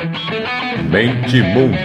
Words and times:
Mente 0.00 1.42
Mundo, 1.42 1.76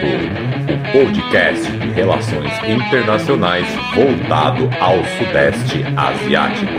o 0.72 0.92
podcast 0.94 1.70
de 1.70 1.90
relações 1.90 2.50
internacionais 2.64 3.68
voltado 3.94 4.70
ao 4.80 5.04
Sudeste 5.18 5.84
Asiático. 5.98 6.72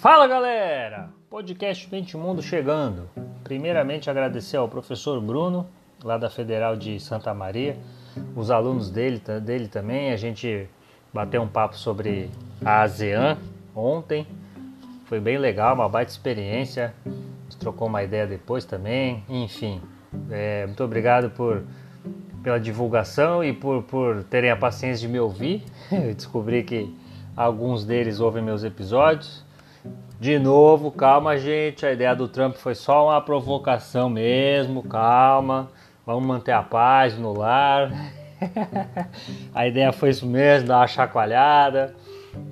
Fala 0.00 0.28
galera! 0.28 1.10
Podcast 1.28 1.90
Mente 1.90 2.16
Mundo 2.16 2.40
chegando. 2.40 3.10
Primeiramente 3.42 4.08
agradecer 4.08 4.56
ao 4.56 4.68
professor 4.68 5.20
Bruno, 5.20 5.66
lá 6.02 6.16
da 6.16 6.30
Federal 6.30 6.76
de 6.76 7.00
Santa 7.00 7.32
Maria, 7.34 7.76
os 8.34 8.50
alunos 8.50 8.90
dele, 8.90 9.20
dele 9.42 9.68
também. 9.68 10.12
A 10.12 10.16
gente 10.16 10.68
bateu 11.12 11.42
um 11.42 11.48
papo 11.48 11.76
sobre 11.76 12.30
a 12.64 12.82
ASEAN 12.82 13.38
ontem. 13.74 14.26
Foi 15.06 15.20
bem 15.20 15.38
legal, 15.38 15.74
uma 15.74 15.88
baita 15.88 16.10
experiência. 16.10 16.94
Trocou 17.58 17.88
uma 17.88 18.02
ideia 18.02 18.26
depois 18.26 18.64
também. 18.64 19.24
Enfim, 19.28 19.80
é, 20.30 20.64
muito 20.66 20.84
obrigado 20.84 21.30
por, 21.30 21.64
pela 22.42 22.60
divulgação 22.60 23.42
e 23.42 23.52
por, 23.52 23.82
por 23.82 24.22
terem 24.24 24.50
a 24.50 24.56
paciência 24.56 25.06
de 25.06 25.12
me 25.12 25.18
ouvir. 25.18 25.64
Eu 25.90 26.14
descobri 26.14 26.62
que 26.62 26.94
alguns 27.36 27.84
deles 27.84 28.20
ouvem 28.20 28.42
meus 28.42 28.62
episódios. 28.62 29.44
De 30.20 30.38
novo, 30.38 30.90
calma, 30.90 31.36
gente. 31.36 31.86
A 31.86 31.92
ideia 31.92 32.14
do 32.14 32.28
Trump 32.28 32.54
foi 32.56 32.74
só 32.74 33.06
uma 33.06 33.20
provocação 33.20 34.08
mesmo. 34.10 34.82
Calma. 34.82 35.68
Vamos 36.08 36.24
manter 36.24 36.52
a 36.52 36.62
paz 36.62 37.18
no 37.18 37.34
lar. 37.34 37.92
a 39.54 39.68
ideia 39.68 39.92
foi 39.92 40.08
isso 40.08 40.24
mesmo, 40.26 40.66
dar 40.66 40.78
uma 40.78 40.86
chacoalhada. 40.86 41.94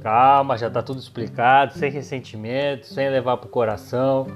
Calma, 0.02 0.58
já 0.58 0.68
tá 0.68 0.82
tudo 0.82 1.00
explicado, 1.00 1.72
sem 1.72 1.90
ressentimento, 1.90 2.84
sem 2.84 3.08
levar 3.08 3.38
pro 3.38 3.48
coração. 3.48 4.26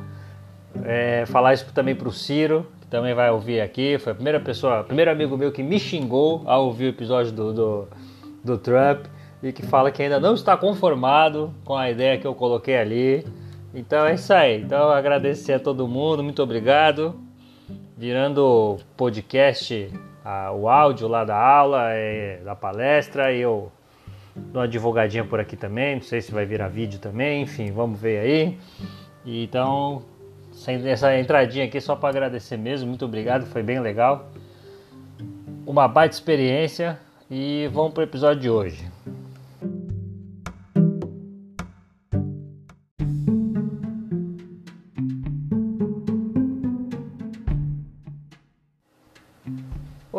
É, 0.84 1.26
falar 1.26 1.52
isso 1.52 1.70
também 1.74 1.94
pro 1.94 2.10
Ciro, 2.10 2.66
que 2.80 2.86
também 2.86 3.12
vai 3.12 3.30
ouvir 3.30 3.60
aqui. 3.60 3.98
Foi 3.98 4.12
a 4.12 4.14
primeira 4.14 4.40
pessoa, 4.40 4.84
primeiro 4.84 5.10
amigo 5.10 5.36
meu 5.36 5.52
que 5.52 5.62
me 5.62 5.78
xingou 5.78 6.42
ao 6.46 6.64
ouvir 6.64 6.86
o 6.86 6.88
episódio 6.88 7.30
do, 7.30 7.52
do, 7.52 7.88
do 8.42 8.56
Trump 8.56 9.04
e 9.42 9.52
que 9.52 9.66
fala 9.66 9.90
que 9.90 10.02
ainda 10.02 10.18
não 10.18 10.32
está 10.32 10.56
conformado 10.56 11.52
com 11.62 11.76
a 11.76 11.90
ideia 11.90 12.16
que 12.16 12.26
eu 12.26 12.34
coloquei 12.34 12.78
ali. 12.78 13.26
Então 13.74 14.06
é 14.06 14.14
isso 14.14 14.32
aí. 14.32 14.62
Então 14.62 14.88
agradecer 14.88 15.52
a 15.52 15.60
todo 15.60 15.86
mundo, 15.86 16.22
muito 16.22 16.42
obrigado. 16.42 17.28
Virando 17.96 18.78
podcast, 18.96 19.92
a, 20.24 20.52
o 20.52 20.68
áudio 20.68 21.06
lá 21.08 21.24
da 21.24 21.36
aula, 21.36 21.90
é, 21.92 22.40
da 22.44 22.54
palestra, 22.54 23.32
e 23.32 23.40
eu 23.40 23.70
dou 24.34 24.62
uma 24.62 24.68
divulgadinha 24.68 25.24
por 25.24 25.40
aqui 25.40 25.56
também. 25.56 25.96
Não 25.96 26.02
sei 26.02 26.20
se 26.20 26.32
vai 26.32 26.46
virar 26.46 26.68
vídeo 26.68 26.98
também, 26.98 27.42
enfim, 27.42 27.70
vamos 27.70 28.00
ver 28.00 28.20
aí. 28.20 28.58
Então, 29.24 30.02
essa 30.86 31.18
entradinha 31.18 31.64
aqui 31.64 31.80
só 31.80 31.94
para 31.94 32.08
agradecer 32.08 32.56
mesmo, 32.56 32.88
muito 32.88 33.04
obrigado, 33.04 33.46
foi 33.46 33.62
bem 33.62 33.80
legal. 33.80 34.30
Uma 35.66 35.86
baita 35.86 36.14
experiência 36.14 36.98
e 37.30 37.68
vamos 37.72 37.92
para 37.92 38.00
o 38.00 38.04
episódio 38.04 38.40
de 38.40 38.50
hoje. 38.50 38.89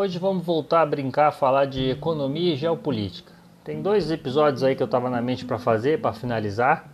Hoje 0.01 0.17
vamos 0.17 0.43
voltar 0.43 0.81
a 0.81 0.85
brincar, 0.87 1.27
a 1.27 1.31
falar 1.31 1.65
de 1.65 1.91
economia 1.91 2.55
e 2.55 2.57
geopolítica. 2.57 3.31
Tem 3.63 3.83
dois 3.83 4.09
episódios 4.09 4.63
aí 4.63 4.75
que 4.75 4.81
eu 4.81 4.85
estava 4.85 5.11
na 5.11 5.21
mente 5.21 5.45
para 5.45 5.59
fazer, 5.59 6.01
para 6.01 6.11
finalizar 6.11 6.89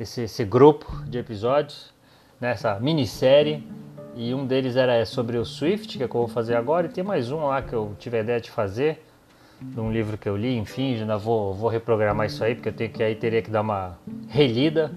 esse, 0.00 0.22
esse, 0.22 0.42
grupo 0.42 1.04
de 1.04 1.18
episódios 1.18 1.92
nessa 2.40 2.80
minissérie. 2.80 3.62
E 4.16 4.32
um 4.32 4.46
deles 4.46 4.74
era 4.74 5.04
sobre 5.04 5.36
o 5.36 5.44
Swift, 5.44 5.98
que, 5.98 6.02
é 6.02 6.08
que 6.08 6.14
eu 6.14 6.20
vou 6.20 6.28
fazer 6.28 6.54
agora, 6.54 6.86
e 6.86 6.88
tem 6.88 7.04
mais 7.04 7.30
um 7.30 7.44
lá 7.44 7.60
que 7.60 7.74
eu 7.74 7.94
tive 7.98 8.16
a 8.16 8.20
ideia 8.20 8.40
de 8.40 8.50
fazer, 8.50 9.04
de 9.60 9.78
um 9.78 9.92
livro 9.92 10.16
que 10.16 10.26
eu 10.26 10.34
li, 10.34 10.56
enfim, 10.56 10.94
ainda 10.94 11.18
vou, 11.18 11.52
vou 11.52 11.68
reprogramar 11.68 12.26
isso 12.26 12.42
aí, 12.42 12.54
porque 12.54 12.70
eu 12.70 12.72
tenho 12.72 12.90
que 12.90 13.02
aí 13.02 13.16
teria 13.16 13.42
que 13.42 13.50
dar 13.50 13.60
uma 13.60 13.98
relida. 14.30 14.90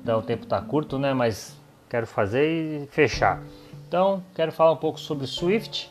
Então 0.00 0.20
o 0.20 0.22
tempo 0.22 0.44
está 0.44 0.62
curto, 0.62 1.00
né? 1.00 1.12
Mas 1.14 1.60
quero 1.88 2.06
fazer 2.06 2.46
e 2.46 2.86
fechar. 2.92 3.42
Então, 3.88 4.22
quero 4.36 4.52
falar 4.52 4.70
um 4.70 4.76
pouco 4.76 5.00
sobre 5.00 5.24
o 5.24 5.26
Swift 5.26 5.90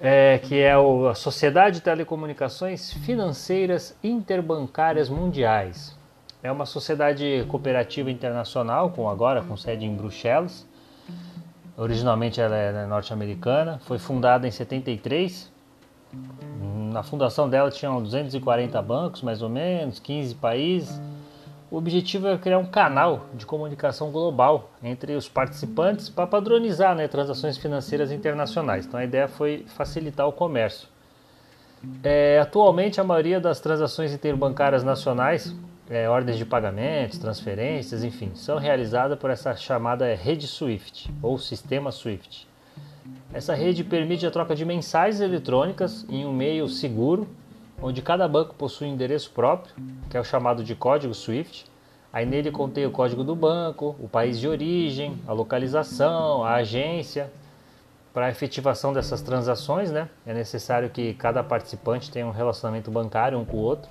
é, 0.00 0.38
que 0.38 0.60
é 0.60 0.76
o, 0.76 1.08
a 1.08 1.14
Sociedade 1.14 1.76
de 1.76 1.82
Telecomunicações 1.82 2.92
Financeiras 2.92 3.96
Interbancárias 4.02 5.08
Mundiais. 5.08 5.96
É 6.42 6.52
uma 6.52 6.66
sociedade 6.66 7.44
cooperativa 7.48 8.10
internacional, 8.10 8.90
com 8.90 9.08
agora 9.08 9.42
com 9.42 9.56
sede 9.56 9.84
em 9.84 9.94
Bruxelas. 9.94 10.66
Originalmente 11.76 12.40
ela 12.40 12.56
é 12.56 12.86
norte-americana, 12.86 13.78
foi 13.84 13.98
fundada 13.98 14.46
em 14.46 14.50
73. 14.50 15.52
Na 16.92 17.02
fundação 17.02 17.48
dela 17.48 17.70
tinham 17.70 18.02
240 18.02 18.80
bancos, 18.80 19.22
mais 19.22 19.42
ou 19.42 19.48
menos, 19.48 19.98
15 19.98 20.34
países 20.36 21.00
o 21.70 21.76
objetivo 21.76 22.28
é 22.28 22.38
criar 22.38 22.58
um 22.58 22.66
canal 22.66 23.26
de 23.34 23.44
comunicação 23.44 24.12
global 24.12 24.70
entre 24.82 25.14
os 25.14 25.28
participantes 25.28 26.08
para 26.08 26.26
padronizar 26.26 26.94
né, 26.94 27.08
transações 27.08 27.58
financeiras 27.58 28.12
internacionais. 28.12 28.86
Então 28.86 29.00
a 29.00 29.04
ideia 29.04 29.26
foi 29.26 29.64
facilitar 29.66 30.28
o 30.28 30.32
comércio. 30.32 30.88
É, 32.02 32.38
atualmente 32.40 33.00
a 33.00 33.04
maioria 33.04 33.40
das 33.40 33.60
transações 33.60 34.12
interbancárias 34.12 34.84
nacionais, 34.84 35.54
é, 35.90 36.08
ordens 36.08 36.38
de 36.38 36.44
pagamentos, 36.44 37.18
transferências, 37.18 38.02
enfim, 38.04 38.32
são 38.34 38.58
realizadas 38.58 39.18
por 39.18 39.30
essa 39.30 39.54
chamada 39.56 40.14
rede 40.14 40.46
SWIFT 40.46 41.10
ou 41.22 41.38
sistema 41.38 41.90
SWIFT. 41.90 42.46
Essa 43.32 43.54
rede 43.54 43.84
permite 43.84 44.24
a 44.24 44.30
troca 44.30 44.54
de 44.54 44.64
mensagens 44.64 45.20
eletrônicas 45.20 46.06
em 46.08 46.24
um 46.24 46.32
meio 46.32 46.68
seguro 46.68 47.28
onde 47.80 48.02
cada 48.02 48.26
banco 48.26 48.54
possui 48.54 48.88
um 48.88 48.92
endereço 48.92 49.30
próprio, 49.30 49.74
que 50.10 50.16
é 50.16 50.20
o 50.20 50.24
chamado 50.24 50.64
de 50.64 50.74
código 50.74 51.14
SWIFT. 51.14 51.66
Aí 52.12 52.24
nele 52.24 52.50
contém 52.50 52.86
o 52.86 52.90
código 52.90 53.22
do 53.22 53.36
banco, 53.36 53.94
o 54.00 54.08
país 54.08 54.38
de 54.38 54.48
origem, 54.48 55.18
a 55.26 55.32
localização, 55.32 56.44
a 56.44 56.54
agência. 56.54 57.30
Para 58.14 58.26
a 58.26 58.30
efetivação 58.30 58.94
dessas 58.94 59.20
transações, 59.20 59.90
né, 59.90 60.08
é 60.24 60.32
necessário 60.32 60.88
que 60.88 61.12
cada 61.12 61.44
participante 61.44 62.10
tenha 62.10 62.26
um 62.26 62.30
relacionamento 62.30 62.90
bancário 62.90 63.38
um 63.38 63.44
com 63.44 63.58
o 63.58 63.60
outro, 63.60 63.90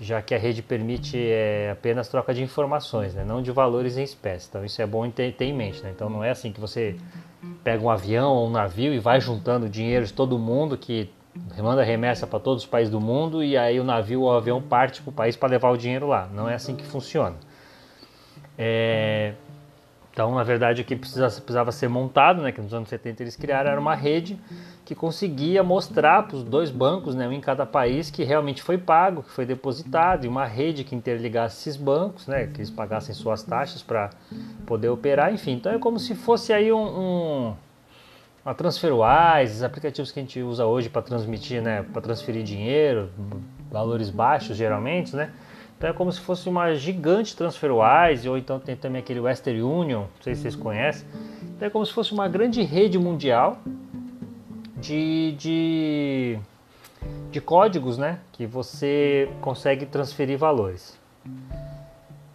já 0.00 0.20
que 0.20 0.34
a 0.34 0.38
rede 0.38 0.60
permite 0.60 1.16
é, 1.16 1.70
apenas 1.70 2.08
troca 2.08 2.34
de 2.34 2.42
informações, 2.42 3.14
né, 3.14 3.24
não 3.24 3.40
de 3.40 3.52
valores 3.52 3.96
em 3.96 4.02
espécie. 4.02 4.48
Então 4.48 4.64
isso 4.64 4.82
é 4.82 4.86
bom 4.86 5.08
ter, 5.08 5.32
ter 5.36 5.44
em 5.44 5.54
mente. 5.54 5.80
Né? 5.84 5.92
Então 5.94 6.10
não 6.10 6.24
é 6.24 6.30
assim 6.30 6.50
que 6.50 6.60
você 6.60 6.96
pega 7.62 7.80
um 7.80 7.90
avião 7.90 8.32
ou 8.32 8.48
um 8.48 8.50
navio 8.50 8.92
e 8.92 8.98
vai 8.98 9.20
juntando 9.20 9.68
dinheiro 9.68 10.04
de 10.04 10.12
todo 10.12 10.36
mundo 10.36 10.76
que 10.76 11.08
manda 11.62 11.82
remessa 11.82 12.26
para 12.26 12.38
todos 12.38 12.64
os 12.64 12.68
países 12.68 12.90
do 12.90 13.00
mundo 13.00 13.42
e 13.42 13.56
aí 13.56 13.78
o 13.78 13.84
navio 13.84 14.22
ou 14.22 14.28
o 14.28 14.36
avião 14.36 14.60
parte 14.60 15.02
para 15.02 15.10
o 15.10 15.12
país 15.12 15.36
para 15.36 15.48
levar 15.48 15.70
o 15.70 15.76
dinheiro 15.76 16.06
lá. 16.06 16.28
Não 16.32 16.48
é 16.48 16.54
assim 16.54 16.74
que 16.74 16.84
funciona. 16.84 17.36
É... 18.56 19.34
Então, 20.18 20.34
na 20.34 20.42
verdade, 20.42 20.82
o 20.82 20.84
que 20.84 20.96
precisava, 20.96 21.70
ser 21.70 21.88
montado, 21.88 22.42
né, 22.42 22.50
que 22.50 22.60
nos 22.60 22.74
anos 22.74 22.88
70 22.88 23.22
eles 23.22 23.36
criaram, 23.36 23.70
era 23.70 23.80
uma 23.80 23.94
rede 23.94 24.36
que 24.84 24.92
conseguia 24.92 25.62
mostrar 25.62 26.24
para 26.24 26.34
os 26.34 26.42
dois 26.42 26.72
bancos, 26.72 27.14
né, 27.14 27.28
um 27.28 27.32
em 27.32 27.40
cada 27.40 27.64
país, 27.64 28.10
que 28.10 28.24
realmente 28.24 28.60
foi 28.60 28.76
pago, 28.76 29.22
que 29.22 29.30
foi 29.30 29.46
depositado, 29.46 30.24
e 30.24 30.28
uma 30.28 30.44
rede 30.44 30.82
que 30.82 30.96
interligasse 30.96 31.60
esses 31.60 31.80
bancos, 31.80 32.26
né, 32.26 32.48
que 32.48 32.58
eles 32.58 32.68
pagassem 32.68 33.14
suas 33.14 33.44
taxas 33.44 33.80
para 33.80 34.10
poder 34.66 34.88
operar, 34.88 35.32
enfim. 35.32 35.52
Então, 35.52 35.70
é 35.70 35.78
como 35.78 36.00
se 36.00 36.16
fosse 36.16 36.52
aí 36.52 36.72
um, 36.72 36.80
um 36.80 37.54
a 38.44 38.54
TransferWise, 38.54 39.64
aplicativos 39.64 40.10
que 40.10 40.18
a 40.18 40.22
gente 40.22 40.40
usa 40.40 40.64
hoje 40.64 40.88
para 40.88 41.02
transmitir, 41.02 41.60
né, 41.60 41.84
para 41.92 42.00
transferir 42.00 42.42
dinheiro, 42.42 43.10
valores 43.70 44.10
baixos 44.10 44.56
geralmente, 44.56 45.14
né? 45.14 45.32
Então 45.76 45.90
é 45.90 45.92
como 45.92 46.10
se 46.10 46.20
fosse 46.20 46.48
uma 46.48 46.74
gigante 46.74 47.36
TransferWise, 47.36 48.28
ou 48.28 48.36
então 48.36 48.58
tem 48.58 48.74
também 48.74 49.00
aquele 49.00 49.20
Western 49.20 49.62
Union, 49.62 50.00
não 50.00 50.22
sei 50.22 50.34
se 50.34 50.42
vocês 50.42 50.56
conhecem. 50.56 51.06
Então 51.56 51.68
é 51.68 51.70
como 51.70 51.86
se 51.86 51.92
fosse 51.92 52.12
uma 52.12 52.26
grande 52.28 52.62
rede 52.62 52.98
mundial 52.98 53.58
de, 54.76 55.32
de, 55.38 56.38
de 57.30 57.40
códigos, 57.40 57.96
né, 57.96 58.18
que 58.32 58.44
você 58.46 59.30
consegue 59.40 59.86
transferir 59.86 60.36
valores. 60.36 60.98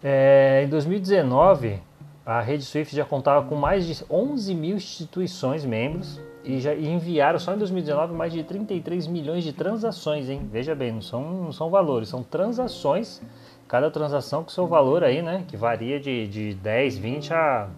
É, 0.02 0.62
em 0.64 0.68
2019 0.68 1.80
a 2.26 2.40
rede 2.40 2.64
Swift 2.64 2.96
já 2.96 3.04
contava 3.04 3.46
com 3.46 3.54
mais 3.54 3.86
de 3.86 4.02
11 4.10 4.54
mil 4.54 4.76
instituições 4.76 5.64
membros 5.64 6.20
e 6.42 6.58
já 6.58 6.74
enviaram 6.74 7.38
só 7.38 7.54
em 7.54 7.58
2019 7.58 8.14
mais 8.14 8.32
de 8.32 8.42
33 8.42 9.06
milhões 9.06 9.44
de 9.44 9.52
transações, 9.52 10.30
hein? 10.30 10.48
Veja 10.50 10.74
bem, 10.74 10.92
não 10.92 11.02
são, 11.02 11.22
não 11.22 11.52
são 11.52 11.68
valores, 11.68 12.08
são 12.08 12.22
transações. 12.22 13.20
Cada 13.68 13.90
transação 13.90 14.42
com 14.42 14.50
seu 14.50 14.66
valor 14.66 15.04
aí, 15.04 15.20
né? 15.20 15.44
Que 15.48 15.56
varia 15.56 16.00
de, 16.00 16.26
de 16.26 16.54
10, 16.54 16.98
20 16.98 17.34
a 17.34 17.68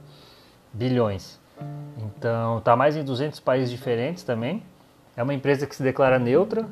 bilhões. 0.72 1.40
Então, 1.98 2.60
tá 2.60 2.76
mais 2.76 2.96
em 2.96 3.02
200 3.02 3.40
países 3.40 3.70
diferentes 3.70 4.22
também. 4.22 4.62
É 5.16 5.22
uma 5.22 5.34
empresa 5.34 5.66
que 5.66 5.74
se 5.74 5.82
declara 5.82 6.18
neutra 6.18 6.68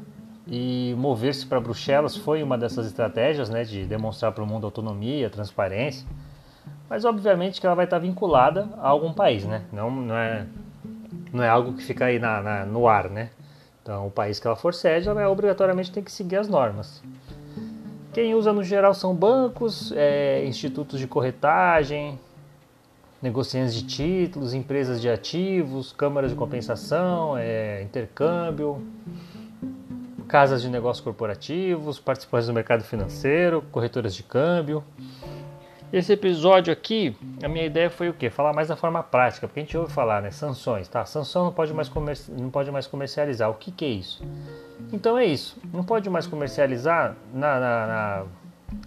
e 0.46 0.94
mover-se 0.98 1.46
para 1.46 1.58
Bruxelas 1.60 2.16
foi 2.16 2.42
uma 2.42 2.58
dessas 2.58 2.86
estratégias, 2.86 3.48
né, 3.48 3.64
de 3.64 3.86
demonstrar 3.86 4.32
para 4.32 4.44
o 4.44 4.46
mundo 4.46 4.64
autonomia, 4.64 5.30
transparência. 5.30 6.06
Mas 6.88 7.04
obviamente 7.04 7.60
que 7.60 7.66
ela 7.66 7.74
vai 7.74 7.84
estar 7.84 7.98
vinculada 7.98 8.68
a 8.78 8.88
algum 8.88 9.12
país, 9.12 9.44
né? 9.44 9.62
Não, 9.72 9.90
não, 9.90 10.16
é, 10.16 10.46
não 11.32 11.42
é 11.42 11.48
algo 11.48 11.72
que 11.72 11.82
fica 11.82 12.06
aí 12.06 12.18
na, 12.18 12.42
na, 12.42 12.66
no 12.66 12.86
ar, 12.86 13.08
né? 13.08 13.30
Então, 13.82 14.06
o 14.06 14.10
país 14.10 14.40
que 14.40 14.46
ela 14.46 14.56
for 14.56 14.72
sede, 14.72 15.08
ela 15.08 15.28
obrigatoriamente 15.28 15.92
tem 15.92 16.02
que 16.02 16.10
seguir 16.10 16.36
as 16.36 16.48
normas. 16.48 17.02
Quem 18.14 18.34
usa 18.34 18.52
no 18.52 18.62
geral 18.62 18.94
são 18.94 19.14
bancos, 19.14 19.92
é, 19.96 20.44
institutos 20.46 21.00
de 21.00 21.06
corretagem, 21.06 22.18
negociantes 23.20 23.74
de 23.74 23.82
títulos, 23.82 24.54
empresas 24.54 25.00
de 25.00 25.08
ativos, 25.08 25.92
câmaras 25.92 26.30
de 26.30 26.36
compensação, 26.36 27.36
é, 27.36 27.82
intercâmbio, 27.82 28.86
casas 30.28 30.62
de 30.62 30.68
negócios 30.68 31.02
corporativos, 31.02 31.98
participantes 31.98 32.46
do 32.46 32.54
mercado 32.54 32.84
financeiro, 32.84 33.62
corretoras 33.72 34.14
de 34.14 34.22
câmbio. 34.22 34.84
Esse 35.94 36.12
episódio 36.12 36.72
aqui, 36.72 37.16
a 37.40 37.46
minha 37.46 37.64
ideia 37.64 37.88
foi 37.88 38.08
o 38.08 38.12
quê? 38.12 38.28
Falar 38.28 38.52
mais 38.52 38.66
da 38.66 38.74
forma 38.74 39.00
prática, 39.00 39.46
porque 39.46 39.60
a 39.60 39.62
gente 39.62 39.78
ouve 39.78 39.92
falar, 39.92 40.20
né? 40.20 40.32
Sanções, 40.32 40.88
tá? 40.88 41.04
Sanção 41.04 41.44
não 41.44 41.52
pode 41.52 41.72
mais, 41.72 41.88
comerci 41.88 42.32
não 42.32 42.50
pode 42.50 42.68
mais 42.72 42.88
comercializar. 42.88 43.48
O 43.48 43.54
que, 43.54 43.70
que 43.70 43.84
é 43.84 43.88
isso? 43.90 44.20
Então 44.92 45.16
é 45.16 45.24
isso. 45.24 45.56
Não 45.72 45.84
pode 45.84 46.10
mais 46.10 46.26
comercializar 46.26 47.14
na, 47.32 47.60
na, 47.60 47.86
na, 47.86 48.24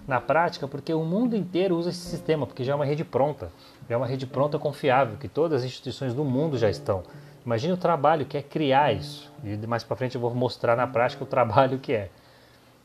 na 0.05 0.19
prática, 0.19 0.67
porque 0.67 0.93
o 0.93 1.05
mundo 1.05 1.33
inteiro 1.33 1.77
usa 1.77 1.91
esse 1.91 2.09
sistema, 2.09 2.45
porque 2.45 2.61
já 2.61 2.73
é 2.73 2.75
uma 2.75 2.83
rede 2.83 3.05
pronta. 3.05 3.53
Já 3.87 3.95
é 3.95 3.97
uma 3.97 4.05
rede 4.05 4.27
pronta 4.27 4.59
confiável, 4.59 5.15
que 5.15 5.29
todas 5.29 5.61
as 5.61 5.65
instituições 5.65 6.13
do 6.13 6.25
mundo 6.25 6.57
já 6.57 6.69
estão. 6.69 7.03
Imagine 7.45 7.71
o 7.71 7.77
trabalho 7.77 8.25
que 8.25 8.35
é 8.35 8.41
criar 8.41 8.91
isso. 8.91 9.31
E 9.45 9.55
mais 9.65 9.81
para 9.81 9.95
frente 9.95 10.15
eu 10.15 10.19
vou 10.19 10.35
mostrar 10.35 10.75
na 10.75 10.85
prática 10.85 11.23
o 11.23 11.27
trabalho 11.27 11.79
que 11.79 11.93
é. 11.93 12.09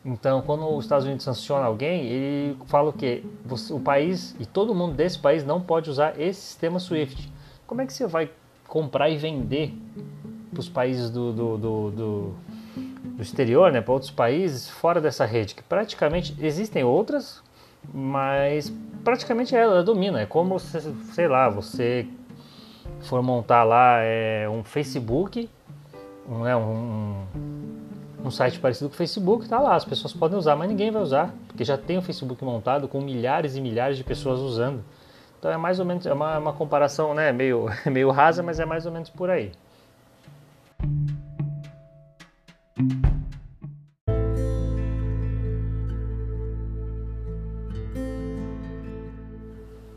Então, 0.04 0.42
quando 0.42 0.68
os 0.68 0.84
Estados 0.84 1.06
Unidos 1.06 1.24
sanciona 1.24 1.64
alguém, 1.64 2.06
ele 2.06 2.56
fala 2.66 2.90
o 2.90 2.92
quê? 2.92 3.22
o 3.70 3.78
país 3.78 4.34
e 4.40 4.44
todo 4.44 4.74
mundo 4.74 4.94
desse 4.94 5.18
país 5.18 5.44
não 5.44 5.60
pode 5.60 5.88
usar 5.88 6.20
esse 6.20 6.40
sistema 6.40 6.80
SWIFT. 6.80 7.32
Como 7.66 7.80
é 7.80 7.86
que 7.86 7.92
você 7.92 8.06
vai 8.06 8.28
comprar 8.66 9.08
e 9.10 9.16
vender 9.16 9.72
para 10.50 10.60
os 10.60 10.68
países 10.68 11.08
do, 11.08 11.32
do, 11.32 11.56
do, 11.56 11.90
do, 11.90 12.34
do 13.14 13.22
exterior, 13.22 13.70
né, 13.70 13.80
para 13.80 13.92
outros 13.92 14.10
países 14.10 14.68
fora 14.68 15.00
dessa 15.00 15.24
rede? 15.24 15.54
Que 15.54 15.62
praticamente 15.62 16.36
existem 16.40 16.82
outras, 16.82 17.40
mas 17.94 18.72
praticamente 19.04 19.54
ela 19.54 19.84
domina. 19.84 20.20
É 20.20 20.26
como, 20.26 20.58
sei 20.58 21.28
lá, 21.28 21.48
você 21.48 22.08
for 23.02 23.22
montar 23.22 23.62
lá 23.62 23.98
é, 24.00 24.48
um 24.48 24.64
Facebook, 24.64 25.48
um, 26.28 26.46
é, 26.46 26.56
um, 26.56 27.24
um 28.24 28.30
site 28.30 28.58
parecido 28.60 28.88
com 28.88 28.94
o 28.94 28.96
Facebook, 28.96 29.48
tá 29.48 29.58
lá, 29.58 29.74
as 29.74 29.84
pessoas 29.84 30.12
podem 30.12 30.38
usar, 30.38 30.54
mas 30.56 30.68
ninguém 30.68 30.90
vai 30.90 31.02
usar, 31.02 31.34
porque 31.48 31.64
já 31.64 31.76
tem 31.76 31.98
o 31.98 32.02
Facebook 32.02 32.44
montado 32.44 32.86
com 32.86 33.00
milhares 33.00 33.56
e 33.56 33.60
milhares 33.60 33.96
de 33.96 34.04
pessoas 34.04 34.38
usando. 34.38 34.84
Então 35.38 35.50
é 35.50 35.56
mais 35.56 35.80
ou 35.80 35.84
menos, 35.84 36.06
é 36.06 36.12
uma, 36.12 36.38
uma 36.38 36.52
comparação 36.52 37.14
né, 37.14 37.32
meio, 37.32 37.66
meio 37.90 38.10
rasa, 38.10 38.42
mas 38.42 38.60
é 38.60 38.64
mais 38.64 38.86
ou 38.86 38.92
menos 38.92 39.10
por 39.10 39.28
aí. 39.28 39.50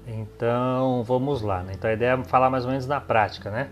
Então 0.08 1.04
vamos 1.04 1.42
lá, 1.42 1.64
né? 1.64 1.74
Então 1.76 1.90
a 1.90 1.94
ideia 1.94 2.20
é 2.20 2.24
falar 2.24 2.50
mais 2.50 2.66
ou 2.66 2.72
menos 2.72 2.88
na 2.88 3.00
prática, 3.00 3.50
né? 3.50 3.70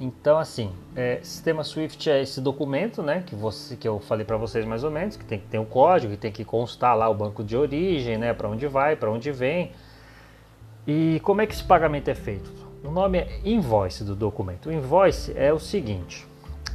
Então, 0.00 0.38
assim, 0.38 0.70
é, 0.94 1.18
sistema 1.22 1.64
Swift 1.64 2.08
é 2.08 2.22
esse 2.22 2.40
documento, 2.40 3.02
né, 3.02 3.24
que 3.26 3.34
você 3.34 3.76
que 3.76 3.88
eu 3.88 3.98
falei 3.98 4.24
para 4.24 4.36
vocês 4.36 4.64
mais 4.64 4.84
ou 4.84 4.90
menos, 4.92 5.16
que 5.16 5.24
tem 5.24 5.40
que 5.40 5.46
ter 5.46 5.58
um 5.58 5.64
código, 5.64 6.12
que 6.12 6.20
tem 6.20 6.30
que 6.30 6.44
constar 6.44 6.96
lá 6.96 7.08
o 7.08 7.14
banco 7.14 7.42
de 7.42 7.56
origem, 7.56 8.16
né, 8.16 8.32
para 8.32 8.48
onde 8.48 8.66
vai, 8.68 8.94
para 8.94 9.10
onde 9.10 9.32
vem. 9.32 9.72
E 10.86 11.20
como 11.24 11.40
é 11.40 11.46
que 11.46 11.52
esse 11.52 11.64
pagamento 11.64 12.08
é 12.08 12.14
feito? 12.14 12.50
O 12.84 12.90
nome 12.90 13.18
é 13.18 13.40
invoice 13.44 14.04
do 14.04 14.14
documento. 14.14 14.68
O 14.68 14.72
invoice 14.72 15.34
é 15.36 15.52
o 15.52 15.58
seguinte: 15.58 16.24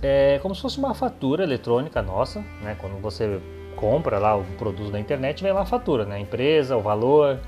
é 0.01 0.37
como 0.41 0.53
se 0.53 0.61
fosse 0.61 0.77
uma 0.77 0.93
fatura 0.93 1.43
eletrônica 1.43 2.01
nossa, 2.01 2.41
né? 2.61 2.75
Quando 2.79 3.01
você 3.01 3.39
compra 3.77 4.19
lá 4.19 4.35
o 4.35 4.43
produto 4.57 4.91
na 4.91 4.99
internet, 4.99 5.41
vem 5.41 5.53
lá 5.53 5.61
a 5.61 5.65
fatura, 5.65 6.05
né? 6.05 6.17
A 6.17 6.19
empresa, 6.19 6.75
o 6.75 6.81
valor, 6.81 7.39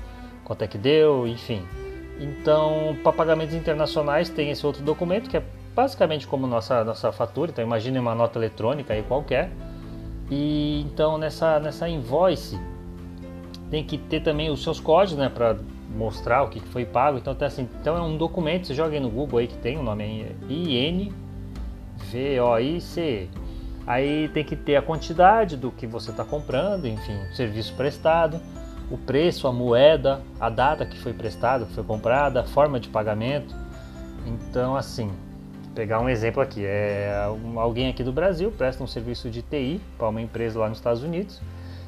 quanto 0.42 0.62
é 0.62 0.66
que 0.66 0.78
deu, 0.78 1.26
enfim. 1.26 1.62
Então, 2.18 2.96
para 3.02 3.12
pagamentos 3.12 3.54
internacionais 3.54 4.30
tem 4.30 4.50
esse 4.50 4.64
outro 4.66 4.82
documento 4.82 5.28
que 5.28 5.36
é 5.36 5.42
basicamente 5.76 6.26
como 6.26 6.46
nossa, 6.46 6.82
nossa 6.82 7.12
fatura, 7.12 7.50
então 7.50 7.62
imagine 7.62 7.98
uma 7.98 8.14
nota 8.14 8.38
eletrônica 8.38 8.94
aí 8.94 9.02
qualquer. 9.02 9.52
E 10.30 10.80
então 10.80 11.18
nessa, 11.18 11.60
nessa 11.60 11.86
invoice 11.88 12.58
tem 13.70 13.84
que 13.84 13.98
ter 13.98 14.20
também 14.20 14.50
os 14.50 14.62
seus 14.62 14.80
códigos, 14.80 15.18
né, 15.18 15.28
para 15.28 15.56
mostrar 15.94 16.42
o 16.44 16.48
que 16.48 16.60
foi 16.60 16.86
pago. 16.86 17.18
Então, 17.18 17.34
tá 17.34 17.46
assim, 17.46 17.68
então 17.80 17.96
é 17.96 18.00
um 18.00 18.16
documento, 18.16 18.66
você 18.66 18.74
joga 18.74 18.94
aí 18.94 19.00
no 19.00 19.10
Google 19.10 19.38
aí 19.40 19.46
que 19.46 19.58
tem, 19.58 19.76
o 19.76 19.82
nome 19.82 20.04
é 20.04 20.34
INVOIC. 22.08 23.30
Aí 23.86 24.28
tem 24.28 24.44
que 24.44 24.56
ter 24.56 24.76
a 24.76 24.82
quantidade 24.82 25.56
do 25.56 25.70
que 25.70 25.86
você 25.86 26.10
está 26.10 26.24
comprando, 26.24 26.86
enfim, 26.86 27.16
serviço 27.34 27.72
prestado, 27.74 28.40
o 28.90 28.98
preço, 28.98 29.46
a 29.46 29.52
moeda, 29.52 30.22
a 30.40 30.50
data 30.50 30.84
que 30.84 30.98
foi 30.98 31.12
prestado, 31.12 31.66
que 31.66 31.72
foi 31.72 31.84
comprada, 31.84 32.40
a 32.40 32.44
forma 32.44 32.80
de 32.80 32.88
pagamento. 32.88 33.54
Então, 34.26 34.74
assim, 34.74 35.10
pegar 35.76 36.00
um 36.00 36.08
exemplo 36.08 36.42
aqui, 36.42 36.64
é 36.64 37.28
alguém 37.56 37.90
aqui 37.90 38.02
do 38.02 38.10
Brasil 38.10 38.50
presta 38.50 38.82
um 38.82 38.86
serviço 38.86 39.28
de 39.28 39.42
TI 39.42 39.78
para 39.98 40.08
uma 40.08 40.22
empresa 40.22 40.58
lá 40.58 40.70
nos 40.70 40.78
Estados 40.78 41.02
Unidos. 41.02 41.42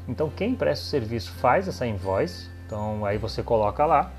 Então 0.06 0.29
quem 0.29 0.55
presta 0.55 0.85
o 0.85 0.88
serviço 0.88 1.32
faz 1.32 1.67
essa 1.67 1.87
invoice. 1.87 2.50
Então 2.67 3.06
aí 3.06 3.17
você 3.17 3.43
coloca 3.43 3.87
lá 3.87 4.12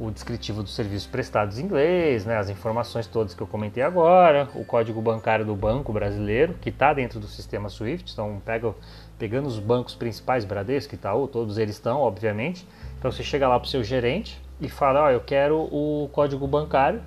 o 0.00 0.10
descritivo 0.10 0.62
dos 0.62 0.74
serviços 0.74 1.06
prestados 1.06 1.58
em 1.58 1.64
inglês, 1.64 2.24
né, 2.24 2.38
as 2.38 2.48
informações 2.48 3.06
todas 3.06 3.34
que 3.34 3.42
eu 3.42 3.46
comentei 3.46 3.82
agora, 3.82 4.48
o 4.54 4.64
código 4.64 5.00
bancário 5.02 5.44
do 5.44 5.54
banco 5.54 5.92
brasileiro 5.92 6.54
que 6.54 6.70
está 6.70 6.94
dentro 6.94 7.20
do 7.20 7.26
sistema 7.26 7.68
SWIFT. 7.68 8.14
Então 8.14 8.40
pega, 8.42 8.74
pegando 9.18 9.46
os 9.46 9.58
bancos 9.58 9.94
principais, 9.94 10.46
Bradesco, 10.46 10.94
Itaú, 10.94 11.28
todos 11.28 11.58
eles 11.58 11.76
estão, 11.76 12.00
obviamente. 12.00 12.66
Então 12.98 13.12
você 13.12 13.22
chega 13.22 13.46
lá 13.46 13.60
para 13.60 13.66
o 13.66 13.70
seu 13.70 13.84
gerente 13.84 14.40
e 14.58 14.70
fala, 14.70 15.02
ó, 15.02 15.06
oh, 15.08 15.10
eu 15.10 15.20
quero 15.20 15.58
o 15.70 16.08
código 16.12 16.46
bancário 16.46 17.02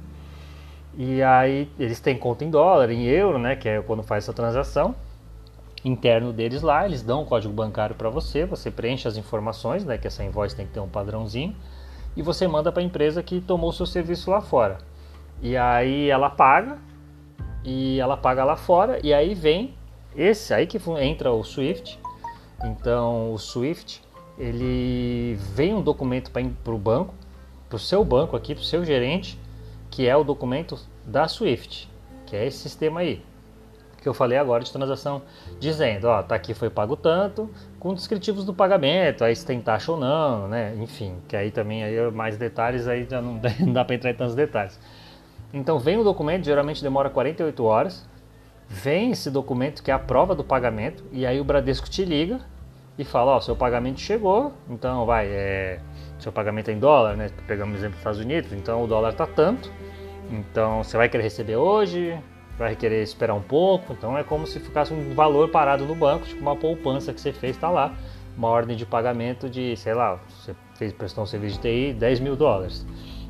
e 0.98 1.22
aí 1.22 1.70
eles 1.78 2.00
têm 2.00 2.18
conta 2.18 2.46
em 2.46 2.50
dólar, 2.50 2.90
em 2.90 3.04
euro, 3.06 3.38
né? 3.38 3.56
Que 3.56 3.68
é 3.68 3.82
quando 3.82 4.04
faz 4.04 4.24
essa 4.24 4.34
transação. 4.34 4.96
Interno 5.84 6.34
deles 6.34 6.62
lá, 6.62 6.86
eles 6.86 7.04
dão 7.04 7.24
o 7.24 7.26
código 7.26 7.54
bancário 7.54 7.96
para 7.96 8.10
você, 8.10 8.46
você 8.46 8.72
preenche 8.72 9.08
as 9.08 9.18
informações, 9.18 9.86
né? 9.86 9.98
Que 9.98 10.08
essa 10.08 10.24
invoice 10.24 10.56
tem 10.56 10.66
que 10.66 10.74
ter 10.74 10.80
um 10.80 10.88
padrãozinho. 10.88 11.56
E 12.16 12.22
você 12.22 12.48
manda 12.48 12.72
para 12.72 12.82
a 12.82 12.86
empresa 12.86 13.22
que 13.22 13.42
tomou 13.42 13.70
o 13.70 13.74
seu 13.74 13.86
serviço 13.86 14.32
lá 14.32 14.42
fora. 14.42 14.78
E 15.42 15.58
aí 15.58 16.10
ela 16.10 16.30
paga, 16.30 16.78
e 17.64 18.00
ela 18.00 18.16
paga 18.16 18.44
lá 18.44 18.56
fora, 18.56 19.00
e 19.04 19.14
aí 19.14 19.34
vem 19.36 19.76
esse 20.16 20.54
aí 20.54 20.66
que 20.66 20.80
entra 21.02 21.32
o 21.32 21.44
Swift. 21.44 22.00
Então 22.64 23.34
o 23.34 23.38
Swift 23.38 24.02
ele 24.38 25.36
vem 25.54 25.74
um 25.74 25.82
documento 25.82 26.32
para 26.32 26.74
o 26.74 26.78
banco, 26.78 27.14
para 27.68 27.76
o 27.76 27.80
seu 27.80 28.04
banco 28.04 28.36
aqui, 28.36 28.54
para 28.56 28.62
o 28.62 28.66
seu 28.66 28.86
gerente, 28.86 29.40
que 29.96 30.06
é 30.06 30.16
o 30.16 30.26
documento 30.26 30.78
da 31.06 31.26
Swift, 31.26 31.90
que 32.26 32.36
é 32.36 32.46
esse 32.46 32.58
sistema 32.58 33.00
aí 33.00 33.24
que 34.02 34.10
eu 34.10 34.14
falei 34.14 34.38
agora 34.38 34.62
de 34.62 34.72
transação, 34.72 35.22
dizendo, 35.58 36.08
ó, 36.10 36.22
tá 36.22 36.36
aqui 36.36 36.54
foi 36.54 36.70
pago 36.70 36.98
tanto, 36.98 37.50
com 37.80 37.94
descritivos 37.94 38.44
do 38.44 38.54
pagamento, 38.54 39.24
aí 39.24 39.34
se 39.34 39.44
tem 39.44 39.60
taxa 39.62 39.94
ou 39.94 39.98
não, 39.98 40.50
né? 40.50 40.76
Enfim, 40.80 41.16
que 41.30 41.36
aí 41.36 41.50
também 41.50 41.84
aí 41.84 42.12
mais 42.12 42.38
detalhes 42.38 42.88
aí 42.88 43.08
já 43.10 43.22
não 43.22 43.40
dá 43.74 43.86
para 43.86 43.96
entrar 43.96 44.12
em 44.12 44.14
tantos 44.14 44.36
detalhes. 44.36 44.78
Então 45.52 45.80
vem 45.80 45.98
o 45.98 46.04
documento, 46.04 46.44
geralmente 46.44 46.84
demora 46.84 47.10
48 47.10 47.64
horas. 47.64 48.06
Vem 48.68 49.12
esse 49.12 49.32
documento 49.32 49.82
que 49.82 49.90
é 49.90 49.94
a 49.94 50.00
prova 50.00 50.36
do 50.36 50.44
pagamento 50.44 51.04
e 51.12 51.26
aí 51.26 51.40
o 51.40 51.44
Bradesco 51.44 51.90
te 51.90 52.04
liga 52.04 52.42
e 53.00 53.06
fala, 53.06 53.38
ó, 53.38 53.40
seu 53.40 53.56
pagamento 53.56 54.02
chegou, 54.02 54.52
então 54.70 55.06
vai, 55.06 55.26
é, 55.28 55.80
seu 56.26 56.32
pagamento 56.32 56.70
é 56.70 56.74
em 56.74 56.80
dólar, 56.80 57.16
né? 57.16 57.30
Pegamos 57.48 57.76
o 57.76 57.78
exemplo 57.78 57.94
dos 57.94 58.00
Estados 58.00 58.20
Unidos, 58.20 58.52
então 58.54 58.84
o 58.84 58.88
dólar 58.88 59.14
tá 59.14 59.26
tanto 59.26 59.72
então 60.30 60.84
você 60.84 60.98
vai 60.98 61.10
querer 61.10 61.24
receber 61.24 61.56
hoje, 61.56 62.18
vai 62.58 62.76
querer 62.76 63.04
esperar 63.04 63.34
um 63.34 63.42
pouco. 63.42 63.94
Então 63.94 64.18
é 64.18 64.24
como 64.24 64.48
se 64.48 64.60
ficasse 64.60 64.94
um 64.94 65.14
valor 65.14 65.50
parado 65.50 65.86
no 65.86 65.96
banco, 65.96 66.26
tipo 66.26 66.42
uma 66.42 66.56
poupança 66.56 67.14
que 67.14 67.22
você 67.22 67.32
fez, 67.32 67.56
está 67.56 67.70
lá. 67.70 67.94
Uma 68.38 68.50
ordem 68.50 68.76
de 68.76 68.86
pagamento 68.86 69.50
de, 69.50 69.78
sei 69.78 69.94
lá, 69.94 70.20
você 70.28 70.54
fez, 70.76 70.92
prestou 70.92 71.24
um 71.24 71.28
serviço 71.28 71.56
de 71.56 71.62
TI, 71.62 71.94
10 71.94 72.20
mil 72.20 72.36
dólares. 72.36 72.86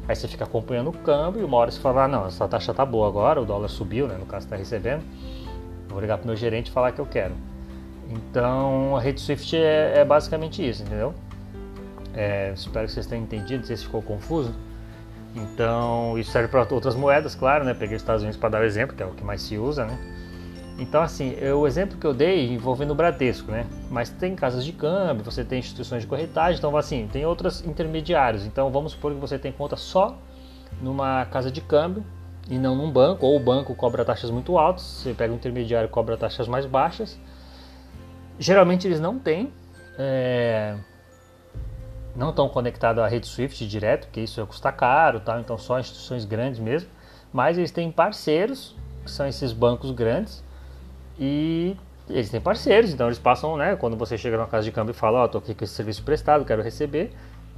Aí 0.07 0.15
você 0.15 0.27
fica 0.27 0.43
acompanhando 0.43 0.89
o 0.89 0.93
câmbio 0.93 1.41
e 1.41 1.43
uma 1.43 1.57
hora 1.57 1.69
você 1.69 1.79
fala, 1.79 2.05
ah, 2.05 2.07
não, 2.07 2.25
essa 2.25 2.47
taxa 2.47 2.73
tá 2.73 2.85
boa 2.85 3.07
agora, 3.07 3.39
o 3.41 3.45
dólar 3.45 3.67
subiu, 3.67 4.07
né? 4.07 4.15
No 4.17 4.25
caso 4.25 4.45
está 4.45 4.55
recebendo. 4.55 5.03
Vou 5.89 5.99
ligar 5.99 6.17
pro 6.17 6.27
meu 6.27 6.35
gerente 6.35 6.67
e 6.67 6.71
falar 6.71 6.91
que 6.91 6.99
eu 6.99 7.05
quero. 7.05 7.35
Então 8.09 8.95
a 8.95 8.99
rede 8.99 9.21
Swift 9.21 9.55
é, 9.55 9.99
é 9.99 10.05
basicamente 10.05 10.67
isso, 10.67 10.83
entendeu? 10.83 11.13
É, 12.15 12.53
espero 12.55 12.85
que 12.85 12.93
vocês 12.93 13.05
tenham 13.05 13.23
entendido, 13.23 13.59
não 13.59 13.65
sei 13.65 13.77
se 13.77 13.83
ficou 13.83 14.01
confuso. 14.01 14.53
Então, 15.35 16.17
isso 16.17 16.31
serve 16.31 16.47
para 16.47 16.65
outras 16.73 16.95
moedas, 16.95 17.35
claro, 17.35 17.65
né? 17.65 17.73
Peguei 17.73 17.97
os 17.97 18.01
Estados 18.01 18.21
Unidos 18.21 18.39
para 18.39 18.49
dar 18.49 18.61
o 18.61 18.63
exemplo, 18.63 18.95
que 18.95 19.03
é 19.03 19.05
o 19.05 19.11
que 19.11 19.23
mais 19.23 19.41
se 19.41 19.57
usa, 19.57 19.85
né? 19.85 19.99
Então, 20.77 21.01
assim, 21.01 21.35
eu, 21.39 21.59
o 21.59 21.67
exemplo 21.67 21.97
que 21.97 22.05
eu 22.05 22.13
dei 22.13 22.53
envolvendo 22.53 22.91
o 22.91 22.95
Bradesco, 22.95 23.51
né? 23.51 23.65
Mas 23.89 24.09
tem 24.09 24.35
casas 24.35 24.63
de 24.63 24.71
câmbio, 24.71 25.23
você 25.23 25.43
tem 25.43 25.59
instituições 25.59 26.03
de 26.03 26.07
corretagem, 26.07 26.57
então, 26.57 26.75
assim, 26.77 27.07
tem 27.11 27.25
outros 27.25 27.65
intermediários. 27.65 28.45
Então, 28.45 28.69
vamos 28.71 28.93
supor 28.93 29.13
que 29.13 29.19
você 29.19 29.37
tem 29.37 29.51
conta 29.51 29.75
só 29.75 30.17
numa 30.81 31.25
casa 31.25 31.51
de 31.51 31.61
câmbio 31.61 32.03
e 32.49 32.57
não 32.57 32.75
num 32.75 32.91
banco, 32.91 33.25
ou 33.25 33.35
o 33.35 33.39
banco 33.39 33.73
cobra 33.73 34.05
taxas 34.05 34.29
muito 34.29 34.57
altas, 34.57 34.83
você 34.83 35.13
pega 35.13 35.33
um 35.33 35.37
intermediário 35.37 35.89
cobra 35.89 36.15
taxas 36.15 36.47
mais 36.47 36.65
baixas. 36.65 37.17
Geralmente 38.37 38.85
eles 38.85 38.99
não 38.99 39.17
têm, 39.17 39.51
é, 39.97 40.75
não 42.15 42.29
estão 42.29 42.47
conectados 42.47 43.03
à 43.03 43.07
rede 43.07 43.27
Swift 43.27 43.67
direto, 43.67 44.05
porque 44.05 44.21
isso 44.21 44.45
custa 44.47 44.71
caro, 44.71 45.19
tal, 45.19 45.39
então 45.39 45.57
só 45.57 45.79
instituições 45.79 46.25
grandes 46.25 46.59
mesmo. 46.59 46.89
Mas 47.33 47.57
eles 47.57 47.71
têm 47.71 47.91
parceiros, 47.91 48.75
que 49.03 49.11
são 49.11 49.27
esses 49.27 49.51
bancos 49.51 49.91
grandes, 49.91 50.43
e 51.19 51.75
eles 52.09 52.29
têm 52.29 52.39
parceiros, 52.39 52.93
então 52.93 53.07
eles 53.07 53.19
passam, 53.19 53.57
né? 53.57 53.75
Quando 53.75 53.97
você 53.97 54.17
chega 54.17 54.37
numa 54.37 54.47
casa 54.47 54.63
de 54.63 54.71
câmbio 54.71 54.91
e 54.91 54.95
fala, 54.95 55.19
ó, 55.19 55.25
oh, 55.25 55.27
tô 55.27 55.37
aqui 55.39 55.53
com 55.53 55.63
esse 55.63 55.73
serviço 55.73 56.03
prestado, 56.03 56.45
quero 56.45 56.61
receber. 56.61 57.11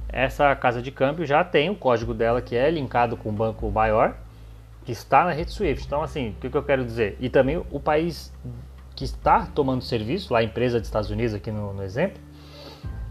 Essa 0.08 0.54
casa 0.56 0.80
de 0.80 0.90
câmbio 0.90 1.26
já 1.26 1.44
tem 1.44 1.70
o 1.70 1.76
código 1.76 2.14
dela 2.14 2.40
que 2.40 2.56
é 2.56 2.70
linkado 2.70 3.16
com 3.16 3.28
o 3.28 3.32
banco 3.32 3.70
maior, 3.70 4.16
que 4.84 4.90
está 4.90 5.24
na 5.24 5.32
rede 5.32 5.52
Swift. 5.52 5.86
Então, 5.86 6.02
assim, 6.02 6.30
o 6.30 6.34
que, 6.48 6.56
eu 6.56 6.62
quero 6.62 6.84
dizer? 6.84 7.16
E 7.20 7.28
também 7.28 7.62
o 7.70 7.78
país 7.78 8.32
que 8.96 9.04
está 9.04 9.46
tomando 9.54 9.84
serviço, 9.84 10.32
lá 10.32 10.40
a 10.40 10.42
empresa 10.42 10.80
dos 10.80 10.88
Estados 10.88 11.10
Unidos 11.10 11.34
aqui 11.34 11.52
no, 11.52 11.74
no 11.74 11.82
exemplo, 11.82 12.18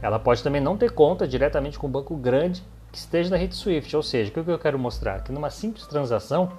ela 0.01 0.19
pode 0.19 0.43
também 0.43 0.61
não 0.61 0.77
ter 0.77 0.91
conta 0.91 1.27
diretamente 1.27 1.77
com 1.77 1.87
um 1.87 1.91
banco 1.91 2.15
grande 2.15 2.63
que 2.91 2.97
esteja 2.97 3.29
na 3.29 3.37
rede 3.37 3.55
Swift. 3.55 3.95
Ou 3.95 4.03
seja, 4.03 4.29
o 4.29 4.33
que 4.33 4.51
eu 4.51 4.59
quero 4.59 4.77
mostrar? 4.77 5.23
Que 5.23 5.31
numa 5.31 5.49
simples 5.49 5.87
transação 5.87 6.51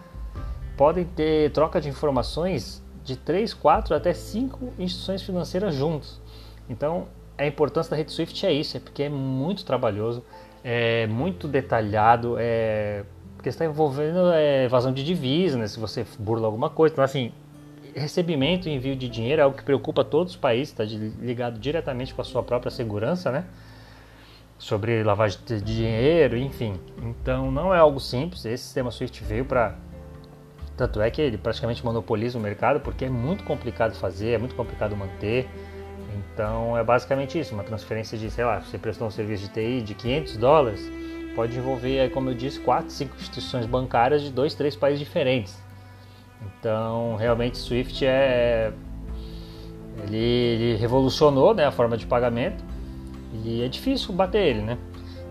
podem 0.76 1.04
ter 1.04 1.50
troca 1.52 1.80
de 1.80 1.88
informações 1.88 2.82
de 3.04 3.16
3, 3.16 3.54
4 3.54 3.94
até 3.94 4.12
5 4.12 4.74
instituições 4.78 5.22
financeiras 5.22 5.74
juntos. 5.74 6.20
Então, 6.68 7.06
a 7.36 7.46
importância 7.46 7.90
da 7.90 7.96
rede 7.96 8.12
Swift 8.12 8.44
é 8.44 8.52
isso, 8.52 8.76
é 8.76 8.80
porque 8.80 9.04
é 9.04 9.08
muito 9.08 9.64
trabalhoso, 9.64 10.22
é 10.62 11.06
muito 11.06 11.48
detalhado, 11.48 12.36
é 12.38 13.04
porque 13.36 13.48
está 13.48 13.64
envolvendo 13.64 14.32
é, 14.32 14.64
evasão 14.64 14.92
de 14.92 15.04
divisa, 15.04 15.56
né, 15.56 15.68
se 15.68 15.78
você 15.78 16.04
burla 16.18 16.46
alguma 16.46 16.68
coisa. 16.68 16.92
Então, 16.92 17.04
assim, 17.04 17.32
recebimento 17.94 18.68
e 18.68 18.72
envio 18.72 18.96
de 18.96 19.08
dinheiro 19.08 19.40
é 19.40 19.44
algo 19.44 19.56
que 19.56 19.62
preocupa 19.62 20.04
todos 20.04 20.32
os 20.34 20.38
países, 20.38 20.68
está 20.68 20.84
ligado 20.84 21.58
diretamente 21.58 22.14
com 22.14 22.20
a 22.20 22.24
sua 22.24 22.42
própria 22.42 22.70
segurança, 22.70 23.30
né? 23.30 23.44
Sobre 24.58 25.02
lavagem 25.02 25.38
de 25.46 25.60
dinheiro, 25.60 26.36
enfim. 26.36 26.74
Então, 27.02 27.50
não 27.50 27.72
é 27.72 27.78
algo 27.78 28.00
simples. 28.00 28.44
Esse 28.44 28.64
sistema 28.64 28.90
Swift 28.90 29.22
veio 29.22 29.44
para 29.44 29.76
tanto 30.78 31.00
é 31.00 31.10
que 31.10 31.20
ele 31.20 31.36
praticamente 31.36 31.84
monopoliza 31.84 32.38
o 32.38 32.40
mercado 32.40 32.78
porque 32.78 33.06
é 33.06 33.10
muito 33.10 33.42
complicado 33.42 33.94
fazer, 33.96 34.30
é 34.30 34.38
muito 34.38 34.54
complicado 34.54 34.96
manter. 34.96 35.48
Então 36.16 36.78
é 36.78 36.84
basicamente 36.84 37.36
isso, 37.36 37.52
uma 37.52 37.64
transferência 37.64 38.16
de, 38.16 38.30
sei 38.30 38.44
lá, 38.44 38.60
você 38.60 38.78
prestou 38.78 39.08
um 39.08 39.10
serviço 39.10 39.42
de 39.42 39.48
TI 39.48 39.82
de 39.82 39.94
500 39.94 40.36
dólares, 40.36 40.80
pode 41.34 41.58
envolver, 41.58 42.10
como 42.12 42.30
eu 42.30 42.34
disse, 42.34 42.60
4, 42.60 42.90
5 42.90 43.16
instituições 43.16 43.66
bancárias 43.66 44.22
de 44.22 44.30
dois, 44.30 44.54
três 44.54 44.76
países 44.76 45.00
diferentes. 45.00 45.58
Então 46.42 47.16
realmente 47.16 47.58
Swift 47.58 48.04
é 48.04 48.72
ele, 50.04 50.16
ele 50.16 50.76
revolucionou 50.76 51.54
né, 51.54 51.64
a 51.64 51.72
forma 51.72 51.96
de 51.96 52.06
pagamento 52.06 52.64
e 53.44 53.62
é 53.62 53.68
difícil 53.68 54.14
bater 54.14 54.42
ele, 54.42 54.62
né? 54.62 54.78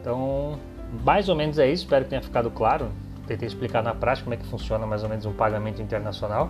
Então 0.01 0.59
mais 1.03 1.29
ou 1.29 1.35
menos 1.35 1.59
é 1.59 1.69
isso, 1.69 1.83
espero 1.83 2.03
que 2.05 2.09
tenha 2.09 2.21
ficado 2.21 2.49
claro 2.51 2.89
tentei 3.27 3.47
explicar 3.47 3.83
na 3.83 3.93
prática 3.93 4.23
como 4.23 4.33
é 4.33 4.37
que 4.37 4.45
funciona 4.45 4.85
mais 4.87 5.03
ou 5.03 5.09
menos 5.09 5.25
um 5.25 5.33
pagamento 5.33 5.81
internacional 5.81 6.49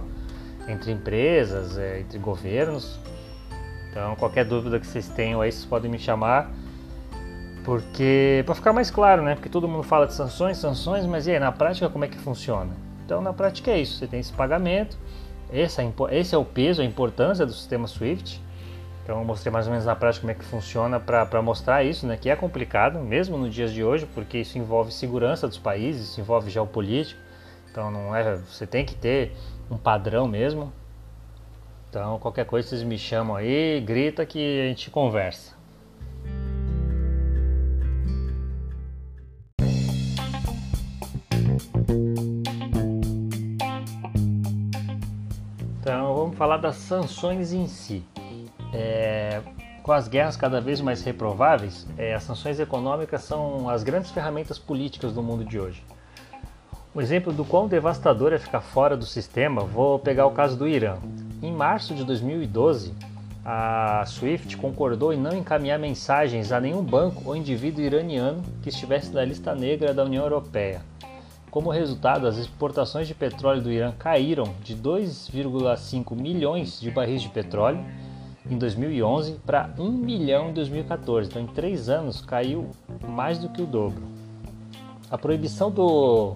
entre 0.68 0.92
empresas, 0.92 1.78
é, 1.78 2.02
entre 2.02 2.20
governos. 2.20 3.00
Então, 3.90 4.16
qualquer 4.16 4.46
dúvida 4.46 4.80
que 4.80 4.86
vocês 4.86 5.10
tenham 5.10 5.42
aí, 5.42 5.52
vocês 5.52 5.66
podem 5.66 5.90
me 5.90 5.98
chamar. 5.98 6.52
Porque, 7.66 8.44
para 8.46 8.56
ficar 8.56 8.72
mais 8.72 8.92
claro, 8.92 9.24
né? 9.24 9.36
Porque 9.36 9.50
todo 9.50 9.68
mundo 9.68 9.84
fala 9.84 10.06
de 10.06 10.14
sanções, 10.14 10.58
sanções, 10.58 11.06
mas 11.06 11.26
e 11.28 11.32
aí, 11.32 11.40
na 11.40 11.52
prática, 11.52 11.90
como 11.90 12.06
é 12.06 12.08
que 12.08 12.18
funciona? 12.18 12.72
Então, 13.08 13.22
na 13.22 13.32
prática 13.32 13.72
é 13.72 13.80
isso: 13.80 13.98
você 13.98 14.06
tem 14.06 14.20
esse 14.20 14.34
pagamento, 14.34 14.98
esse 15.50 15.80
é, 15.80 15.94
esse 16.12 16.36
é 16.36 16.38
o 16.38 16.44
peso, 16.44 16.82
a 16.82 16.86
importância 16.86 17.46
do 17.46 17.54
sistema 17.54 17.88
SWIFT. 17.88 18.44
Então 19.02 19.20
eu 19.20 19.24
mostrei 19.24 19.50
mais 19.50 19.66
ou 19.66 19.72
menos 19.72 19.86
na 19.86 19.96
prática 19.96 20.20
como 20.20 20.32
é 20.32 20.34
que 20.36 20.44
funciona 20.44 21.00
para 21.00 21.42
mostrar 21.42 21.82
isso, 21.86 22.06
né? 22.06 22.18
Que 22.18 22.30
é 22.30 22.36
complicado, 22.36 23.00
mesmo 23.00 23.38
nos 23.38 23.56
dias 23.56 23.72
de 23.72 23.82
hoje, 23.82 24.06
porque 24.14 24.40
isso 24.40 24.58
envolve 24.58 24.92
segurança 24.92 25.48
dos 25.48 25.58
países, 25.58 26.10
isso 26.10 26.20
envolve 26.20 26.52
geopolítica. 26.52 27.18
Então 27.72 27.90
não 27.90 28.14
é, 28.14 28.36
você 28.36 28.68
tem 28.68 28.84
que 28.84 28.94
ter 28.94 29.32
um 29.72 29.78
padrão 29.78 30.28
mesmo. 30.28 30.74
Então 31.90 32.20
qualquer 32.20 32.46
coisa 32.46 32.68
vocês 32.68 32.84
me 32.84 32.98
chamam 32.98 33.38
aí, 33.38 33.80
grita 33.80 34.26
que 34.26 34.66
a 34.66 34.68
gente 34.68 34.92
conversa. 34.92 35.57
Falar 46.38 46.58
das 46.58 46.75
sanções 46.75 47.51
em 47.51 47.67
si. 47.67 48.03
É, 48.72 49.41
com 49.82 49.91
as 49.91 50.08
guerras 50.08 50.38
cada 50.38 50.62
vez 50.62 50.79
mais 50.79 51.01
reprováveis, 51.03 51.88
é, 51.98 52.13
as 52.13 52.24
sanções 52.24 52.60
econômicas 52.60 53.24
são 53.24 53.67
as 53.70 53.84
grandes 53.84 54.12
ferramentas 54.12 54.60
políticas 54.60 55.13
do 55.13 55.24
mundo 55.24 55.44
de 55.44 55.60
hoje. 55.60 55.84
Um 56.94 57.01
exemplo 57.01 57.34
do 57.34 57.44
quão 57.44 57.67
devastador 57.67 58.34
é 58.34 58.38
ficar 58.38 58.62
fora 58.62 58.96
do 58.96 59.06
sistema, 59.06 59.62
vou 59.62 59.98
pegar 59.98 60.27
o 60.27 60.32
caso 60.32 60.56
do 60.56 60.67
Irã. 60.67 60.98
Em 61.41 61.51
março 61.51 61.96
de 61.96 62.03
2012, 62.03 62.94
a 63.44 64.03
SWIFT 64.06 64.58
concordou 64.58 65.13
em 65.13 65.17
não 65.17 65.36
encaminhar 65.36 65.79
mensagens 65.79 66.51
a 66.51 66.60
nenhum 66.60 66.84
banco 66.84 67.24
ou 67.25 67.36
indivíduo 67.36 67.84
iraniano 67.84 68.44
que 68.62 68.70
estivesse 68.70 69.12
na 69.12 69.24
lista 69.24 69.56
negra 69.56 69.94
da 69.94 70.03
União 70.03 70.24
Europeia. 70.24 70.82
Como 71.50 71.70
resultado, 71.70 72.27
as 72.27 72.38
exportações 72.38 73.08
de 73.08 73.16
petróleo 73.16 73.62
do 73.62 73.72
Irã 73.72 73.94
caíram 73.98 74.54
de 74.62 74.75
2,5 74.75 76.16
milhões 76.16 76.80
de 76.80 76.92
barris 76.92 77.22
de 77.22 77.30
petróleo 77.30 77.84
em 78.50 78.58
2011 78.58 79.39
para 79.46 79.70
1 79.77 79.89
milhão 79.89 80.50
em 80.50 80.54
2014. 80.54 81.30
Então, 81.30 81.42
em 81.42 81.48
três 81.48 81.89
anos, 81.89 82.22
caiu 82.22 82.70
mais 83.08 83.39
do 83.39 83.50
que 83.50 83.62
o 83.62 83.66
dobro. 83.66 84.04
A 85.10 85.18
proibição 85.18 85.72
do, 85.72 86.36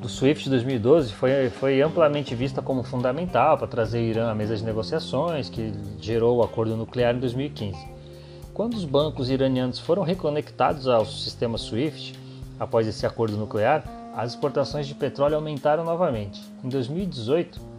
do 0.00 0.08
SWIFT 0.08 0.44
de 0.44 0.50
2012 0.50 1.12
foi, 1.12 1.48
foi 1.50 1.80
amplamente 1.80 2.34
vista 2.34 2.60
como 2.60 2.82
fundamental 2.82 3.56
para 3.56 3.68
trazer 3.68 4.00
o 4.00 4.02
Irã 4.02 4.30
à 4.30 4.34
mesa 4.34 4.56
de 4.56 4.64
negociações, 4.64 5.48
que 5.48 5.72
gerou 6.00 6.38
o 6.38 6.42
acordo 6.42 6.76
nuclear 6.76 7.14
em 7.14 7.20
2015. 7.20 7.78
Quando 8.52 8.74
os 8.74 8.84
bancos 8.84 9.30
iranianos 9.30 9.78
foram 9.78 10.02
reconectados 10.02 10.88
ao 10.88 11.06
sistema 11.06 11.56
SWIFT, 11.56 12.20
após 12.62 12.86
esse 12.86 13.04
acordo 13.04 13.36
nuclear, 13.36 13.84
as 14.14 14.32
exportações 14.32 14.86
de 14.86 14.94
petróleo 14.94 15.36
aumentaram 15.36 15.84
novamente. 15.84 16.40
Em 16.62 16.68
2018, 16.68 17.72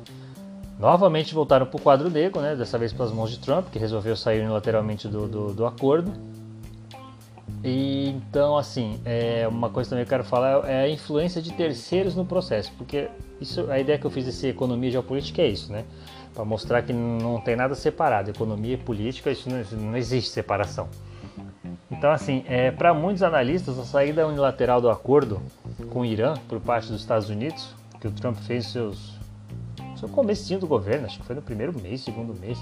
Novamente 0.80 1.34
voltaram 1.34 1.66
para 1.66 1.78
o 1.78 1.82
quadro 1.82 2.10
negro, 2.10 2.42
né? 2.42 2.56
dessa 2.56 2.78
vez 2.78 2.92
pelas 2.92 3.12
mãos 3.12 3.30
de 3.32 3.40
Trump, 3.40 3.68
que 3.72 3.78
resolveu 3.80 4.18
sair 4.18 4.42
unilateralmente 4.42 5.08
do, 5.08 5.28
do, 5.28 5.54
do 5.54 5.66
acordo. 5.66 6.12
E, 7.64 8.10
então, 8.10 8.58
assim, 8.58 9.00
é, 9.06 9.48
uma 9.48 9.70
coisa 9.70 9.92
também 9.92 10.04
que 10.04 10.10
eu 10.10 10.18
quero 10.18 10.28
falar 10.28 10.70
é 10.70 10.84
a 10.84 10.90
influência 10.90 11.42
de 11.42 11.54
terceiros 11.54 12.16
no 12.16 12.26
processo, 12.26 12.72
porque 12.78 13.08
isso, 13.40 13.70
a 13.72 13.80
ideia 13.80 13.98
que 13.98 14.06
eu 14.06 14.12
fiz 14.12 14.26
desse 14.26 14.48
economia 14.48 14.92
geopolítica 14.92 15.42
é 15.42 15.48
isso, 15.48 15.72
né? 15.72 15.86
Para 16.34 16.44
mostrar 16.44 16.82
que 16.82 16.92
não 16.92 17.40
tem 17.40 17.56
nada 17.56 17.76
separado, 17.76 18.32
economia 18.32 18.74
e 18.74 18.78
política, 18.78 19.32
isso 19.32 19.50
não, 19.50 19.64
não 19.80 19.96
existe 19.96 20.32
separação. 20.32 20.90
Então, 21.98 22.12
assim, 22.12 22.44
é, 22.48 22.72
para 22.72 22.94
muitos 22.94 23.24
analistas, 23.24 23.78
a 23.80 23.86
saída 23.86 24.28
unilateral 24.28 24.82
do 24.82 24.90
acordo 24.90 25.42
com 25.92 26.02
o 26.02 26.06
Irã 26.06 26.34
por 26.50 26.60
parte 26.60 26.92
dos 26.92 27.00
Estados 27.00 27.30
Unidos, 27.30 27.74
que 28.02 28.08
o 28.08 28.12
Trump 28.12 28.36
fez 28.38 28.68
seus 28.68 29.14
no 30.02 30.10
começo 30.10 30.60
do 30.60 30.68
governo, 30.68 31.06
acho 31.06 31.18
que 31.18 31.26
foi 31.26 31.34
no 31.34 31.42
primeiro 31.42 31.74
mês, 31.80 32.02
segundo 32.02 32.38
mês, 32.38 32.60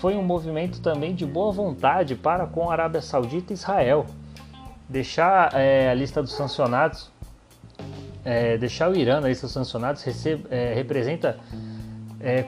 foi 0.00 0.14
um 0.14 0.22
movimento 0.22 0.80
também 0.80 1.12
de 1.12 1.26
boa 1.26 1.50
vontade 1.50 2.14
para 2.14 2.46
com 2.46 2.70
a 2.70 2.72
Arábia 2.72 3.02
Saudita 3.02 3.52
e 3.52 3.54
Israel. 3.54 4.06
Deixar 4.88 5.52
é, 5.54 5.90
a 5.90 5.94
lista 5.94 6.22
dos 6.22 6.32
sancionados, 6.34 7.10
é, 8.24 8.56
deixar 8.58 8.88
o 8.88 8.96
Irã 8.96 9.20
na 9.20 9.28
lista 9.28 9.46
dos 9.46 9.54
sancionados 9.54 10.04
é, 10.50 10.72
representa 10.72 11.36
é, 12.22 12.44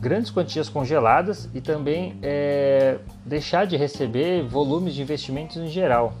grandes 0.00 0.30
quantias 0.30 0.68
congeladas 0.68 1.48
e 1.54 1.60
também 1.60 2.18
é, 2.22 2.98
deixar 3.24 3.66
de 3.66 3.76
receber 3.76 4.42
volumes 4.42 4.94
de 4.94 5.02
investimentos 5.02 5.56
em 5.56 5.68
geral. 5.68 6.14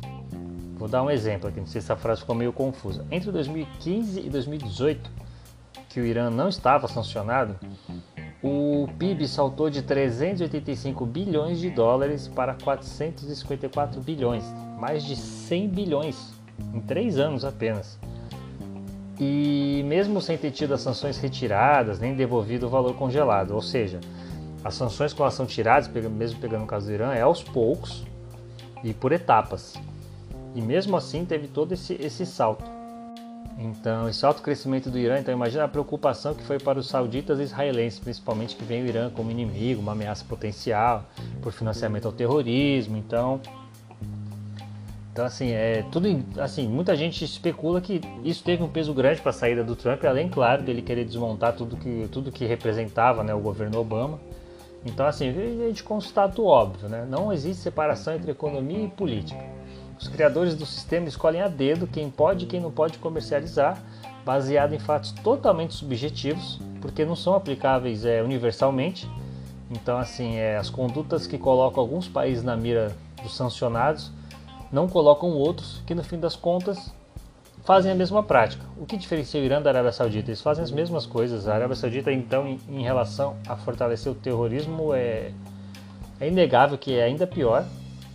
Vou 0.76 0.88
dar 0.88 1.02
um 1.02 1.10
exemplo 1.10 1.48
aqui, 1.48 1.58
não 1.60 1.66
sei 1.66 1.80
se 1.80 1.86
essa 1.86 1.96
frase 1.96 2.20
ficou 2.20 2.34
meio 2.34 2.52
confusa. 2.52 3.04
Entre 3.10 3.30
2015 3.30 4.20
e 4.20 4.30
2018, 4.30 5.10
que 5.88 6.00
o 6.00 6.06
Irã 6.06 6.30
não 6.30 6.48
estava 6.48 6.88
sancionado, 6.88 7.56
o 8.42 8.88
PIB 8.98 9.28
saltou 9.28 9.68
de 9.68 9.82
385 9.82 11.04
bilhões 11.06 11.60
de 11.60 11.70
dólares 11.70 12.26
para 12.28 12.54
454 12.54 14.00
bilhões, 14.00 14.44
mais 14.78 15.04
de 15.04 15.14
100 15.14 15.68
bilhões 15.68 16.32
em 16.74 16.80
três 16.80 17.18
anos 17.18 17.44
apenas. 17.44 17.98
E 19.18 19.82
mesmo 19.86 20.20
sem 20.20 20.36
ter 20.36 20.50
tido 20.50 20.74
as 20.74 20.80
sanções 20.80 21.18
retiradas, 21.18 21.98
nem 21.98 22.14
devolvido 22.14 22.66
o 22.66 22.70
valor 22.70 22.94
congelado. 22.94 23.52
Ou 23.52 23.62
seja, 23.62 24.00
as 24.64 24.74
sanções 24.74 25.12
quando 25.12 25.22
elas 25.22 25.34
são 25.34 25.46
tiradas, 25.46 25.88
mesmo 25.88 26.40
pegando 26.40 26.64
o 26.64 26.66
caso 26.66 26.86
do 26.86 26.92
Irã, 26.92 27.12
é 27.12 27.22
aos 27.22 27.42
poucos 27.42 28.04
e 28.82 28.94
por 28.94 29.12
etapas. 29.12 29.74
E 30.54 30.60
mesmo 30.60 30.96
assim 30.96 31.24
teve 31.24 31.48
todo 31.48 31.72
esse, 31.72 31.94
esse 31.94 32.26
salto. 32.26 32.64
Então, 33.58 34.08
esse 34.08 34.24
alto 34.24 34.42
crescimento 34.42 34.90
do 34.90 34.98
Irã, 34.98 35.18
então 35.18 35.32
imagina 35.32 35.64
a 35.64 35.68
preocupação 35.68 36.34
que 36.34 36.42
foi 36.42 36.58
para 36.58 36.78
os 36.78 36.88
sauditas 36.88 37.38
e 37.38 37.42
israelenses, 37.42 37.98
principalmente 37.98 38.56
que 38.56 38.64
vem 38.64 38.82
o 38.82 38.86
Irã 38.86 39.10
como 39.10 39.30
inimigo, 39.30 39.80
uma 39.80 39.92
ameaça 39.92 40.24
potencial 40.24 41.04
por 41.42 41.52
financiamento 41.52 42.06
ao 42.06 42.12
terrorismo. 42.12 42.96
Então, 42.96 43.40
então 45.12 45.26
assim, 45.26 45.50
é 45.50 45.84
tudo 45.92 46.08
assim, 46.38 46.66
muita 46.66 46.96
gente 46.96 47.22
especula 47.22 47.82
que 47.82 48.00
isso 48.24 48.42
teve 48.42 48.62
um 48.62 48.68
peso 48.68 48.94
grande 48.94 49.20
para 49.20 49.28
a 49.28 49.34
saída 49.34 49.62
do 49.62 49.76
Trump, 49.76 50.02
além 50.04 50.26
claro 50.30 50.62
dele 50.62 50.80
querer 50.80 51.04
desmontar 51.04 51.52
tudo 51.54 51.76
que 51.76 52.08
tudo 52.10 52.32
que 52.32 52.46
representava, 52.46 53.22
né, 53.22 53.34
o 53.34 53.40
governo 53.40 53.78
Obama. 53.78 54.18
Então 54.86 55.06
assim, 55.06 55.28
a 55.28 55.68
gente 55.68 55.82
constata 55.84 56.40
o 56.40 56.46
óbvio, 56.46 56.88
né? 56.88 57.06
Não 57.08 57.30
existe 57.30 57.62
separação 57.62 58.14
entre 58.14 58.30
economia 58.30 58.86
e 58.86 58.88
política. 58.88 59.38
Os 60.00 60.08
criadores 60.08 60.54
do 60.54 60.64
sistema 60.64 61.06
escolhem 61.06 61.42
a 61.42 61.48
dedo 61.48 61.86
quem 61.86 62.10
pode 62.10 62.46
e 62.46 62.48
quem 62.48 62.58
não 62.58 62.70
pode 62.70 62.96
comercializar, 62.98 63.80
baseado 64.24 64.72
em 64.72 64.78
fatos 64.78 65.12
totalmente 65.12 65.74
subjetivos, 65.74 66.58
porque 66.80 67.04
não 67.04 67.14
são 67.14 67.34
aplicáveis 67.34 68.04
é, 68.06 68.22
universalmente. 68.22 69.08
Então, 69.70 69.98
assim, 69.98 70.36
é, 70.36 70.56
as 70.56 70.70
condutas 70.70 71.26
que 71.26 71.38
colocam 71.38 71.82
alguns 71.82 72.08
países 72.08 72.42
na 72.42 72.56
mira 72.56 72.96
dos 73.22 73.36
sancionados 73.36 74.10
não 74.72 74.88
colocam 74.88 75.30
outros 75.30 75.82
que, 75.86 75.94
no 75.94 76.02
fim 76.02 76.18
das 76.18 76.34
contas, 76.34 76.92
fazem 77.64 77.92
a 77.92 77.94
mesma 77.94 78.22
prática. 78.22 78.64
O 78.76 78.86
que 78.86 78.96
diferencia 78.96 79.40
o 79.40 79.44
Irã 79.44 79.60
da 79.60 79.70
Arábia 79.70 79.92
Saudita? 79.92 80.30
Eles 80.30 80.40
fazem 80.40 80.64
as 80.64 80.70
mesmas 80.70 81.06
coisas. 81.06 81.46
A 81.46 81.54
Arábia 81.54 81.76
Saudita, 81.76 82.10
então, 82.10 82.58
em, 82.68 82.82
relação 82.82 83.36
a 83.46 83.54
fortalecer 83.54 84.10
o 84.10 84.14
terrorismo, 84.14 84.94
é, 84.94 85.30
é 86.18 86.28
inegável 86.28 86.78
que 86.78 86.94
é 86.94 87.04
ainda 87.04 87.26
pior. 87.26 87.64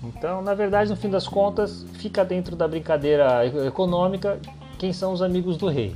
Então, 0.04 0.42
na 0.42 0.54
verdade, 0.54 0.90
no 0.90 0.96
fim 0.96 1.10
das 1.10 1.28
contas, 1.28 1.86
fica 1.94 2.26
dentro 2.26 2.56
da 2.56 2.68
brincadeira 2.68 3.46
econômica 3.66 4.40
quem 4.78 4.92
são 4.92 5.14
os 5.14 5.22
amigos 5.22 5.58
do 5.58 5.68
rei. 5.68 5.96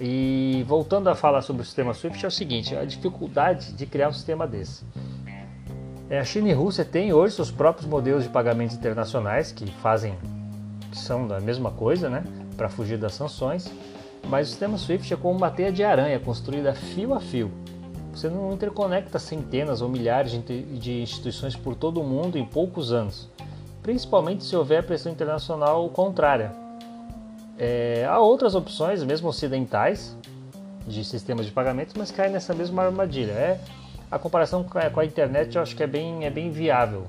E 0.00 0.64
voltando 0.66 1.08
a 1.08 1.14
falar 1.14 1.42
sobre 1.42 1.62
o 1.62 1.64
sistema 1.64 1.94
SWIFT, 1.94 2.24
é 2.24 2.28
o 2.28 2.30
seguinte: 2.30 2.74
a 2.76 2.84
dificuldade 2.84 3.72
de 3.72 3.86
criar 3.86 4.08
um 4.08 4.12
sistema 4.12 4.46
desse. 4.46 4.84
É, 6.12 6.18
a 6.18 6.24
China 6.24 6.50
e 6.50 6.52
a 6.52 6.56
Rússia 6.56 6.84
têm 6.84 7.10
hoje 7.10 7.34
seus 7.34 7.50
próprios 7.50 7.88
modelos 7.88 8.24
de 8.24 8.28
pagamentos 8.28 8.76
internacionais 8.76 9.50
que 9.50 9.64
fazem, 9.80 10.14
que 10.90 10.98
são 10.98 11.26
da 11.26 11.40
mesma 11.40 11.70
coisa, 11.70 12.10
né, 12.10 12.22
para 12.54 12.68
fugir 12.68 12.98
das 12.98 13.14
sanções. 13.14 13.72
Mas 14.28 14.48
o 14.48 14.50
sistema 14.50 14.76
SWIFT 14.76 15.14
é 15.14 15.16
como 15.16 15.38
uma 15.38 15.50
teia 15.50 15.72
de 15.72 15.82
aranha 15.82 16.20
construída 16.20 16.74
fio 16.74 17.14
a 17.14 17.18
fio 17.18 17.50
você 18.12 18.28
não 18.28 18.52
interconecta 18.52 19.18
centenas 19.18 19.80
ou 19.80 19.88
milhares 19.88 20.32
de 20.32 21.00
instituições 21.00 21.56
por 21.56 21.74
todo 21.74 22.00
o 22.00 22.04
mundo 22.04 22.36
em 22.36 22.44
poucos 22.44 22.92
anos, 22.92 23.28
principalmente 23.82 24.44
se 24.44 24.54
houver 24.54 24.84
pressão 24.84 25.10
internacional 25.10 25.88
contrária. 25.88 26.52
É, 27.58 28.06
há 28.06 28.18
outras 28.18 28.54
opções, 28.54 29.02
mesmo 29.02 29.28
ocidentais, 29.28 30.14
de 30.86 31.04
sistemas 31.04 31.46
de 31.46 31.52
pagamentos, 31.52 31.94
mas 31.96 32.10
caem 32.10 32.32
nessa 32.32 32.52
mesma 32.52 32.82
armadilha. 32.82 33.32
É, 33.32 33.60
a 34.12 34.18
comparação 34.18 34.62
com 34.62 34.78
a, 34.78 35.04
internet 35.06 35.56
eu 35.56 35.62
acho 35.62 35.74
que 35.74 35.82
é 35.82 35.86
bem, 35.86 36.26
é 36.26 36.30
bem 36.30 36.50
viável. 36.50 37.06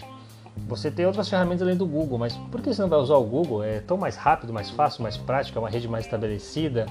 Você 0.70 0.90
tem 0.90 1.06
outras 1.06 1.28
ferramentas 1.28 1.62
além 1.62 1.76
do 1.76 1.86
Google, 1.86 2.18
mas 2.18 2.34
por 2.50 2.62
que 2.62 2.74
você 2.74 2.82
não 2.82 2.88
vai 2.88 3.00
usar 3.00 3.16
o 3.16 3.24
Google? 3.24 3.62
É 3.62 3.82
tão 3.82 3.98
mais 3.98 4.16
rápido, 4.16 4.54
mais 4.54 4.70
fácil, 4.70 5.04
mais 5.04 5.18
prático, 5.18 5.60
é 5.60 5.62
uma 5.62 5.70
rede 5.70 5.86
mais 5.86 6.06
estabelecida, 6.06 6.86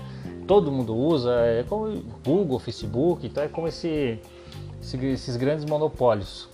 todo 0.47 0.71
mundo 0.71 0.95
usa, 0.95 1.33
é 1.47 1.64
como 1.66 2.02
Google, 2.23 2.59
Facebook, 2.59 3.26
então 3.26 3.42
é 3.42 3.49
como 3.49 3.69
esse, 3.69 4.19
esses 4.83 5.37
grandes 5.37 5.64
monopólios. 5.64 6.47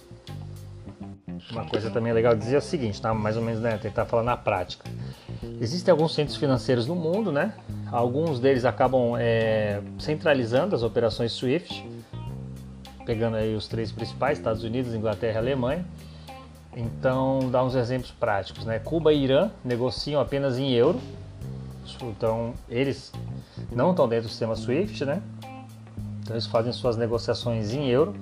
Uma 1.50 1.64
coisa 1.64 1.90
também 1.90 2.12
legal 2.12 2.36
dizer 2.36 2.54
é 2.56 2.58
o 2.58 2.62
seguinte, 2.62 3.02
tá? 3.02 3.12
mais 3.12 3.36
ou 3.36 3.42
menos 3.42 3.60
né, 3.60 3.76
tentar 3.78 4.04
falar 4.04 4.22
na 4.22 4.36
prática. 4.36 4.88
Existem 5.60 5.90
alguns 5.90 6.14
centros 6.14 6.36
financeiros 6.36 6.86
no 6.86 6.94
mundo, 6.94 7.32
né? 7.32 7.54
Alguns 7.90 8.38
deles 8.38 8.64
acabam 8.64 9.16
é, 9.18 9.80
centralizando 9.98 10.76
as 10.76 10.82
operações 10.82 11.32
SWIFT, 11.32 11.84
pegando 13.08 13.38
aí 13.38 13.54
os 13.54 13.66
três 13.66 13.90
principais, 13.90 14.36
Estados 14.36 14.62
Unidos, 14.62 14.94
Inglaterra 14.94 15.36
e 15.36 15.38
Alemanha. 15.38 15.82
Então, 16.76 17.48
dá 17.50 17.64
uns 17.64 17.74
exemplos 17.74 18.10
práticos, 18.10 18.66
né? 18.66 18.78
Cuba 18.78 19.14
e 19.14 19.24
Irã 19.24 19.50
negociam 19.64 20.20
apenas 20.20 20.58
em 20.58 20.74
euro, 20.74 21.00
então 22.02 22.52
eles 22.68 23.10
não 23.72 23.92
estão 23.92 24.06
dentro 24.06 24.26
do 24.26 24.28
sistema 24.28 24.54
SWIFT, 24.54 25.06
né? 25.06 25.22
Então 26.20 26.36
eles 26.36 26.44
fazem 26.46 26.70
suas 26.70 26.98
negociações 26.98 27.72
em 27.72 27.88
euro. 27.88 28.14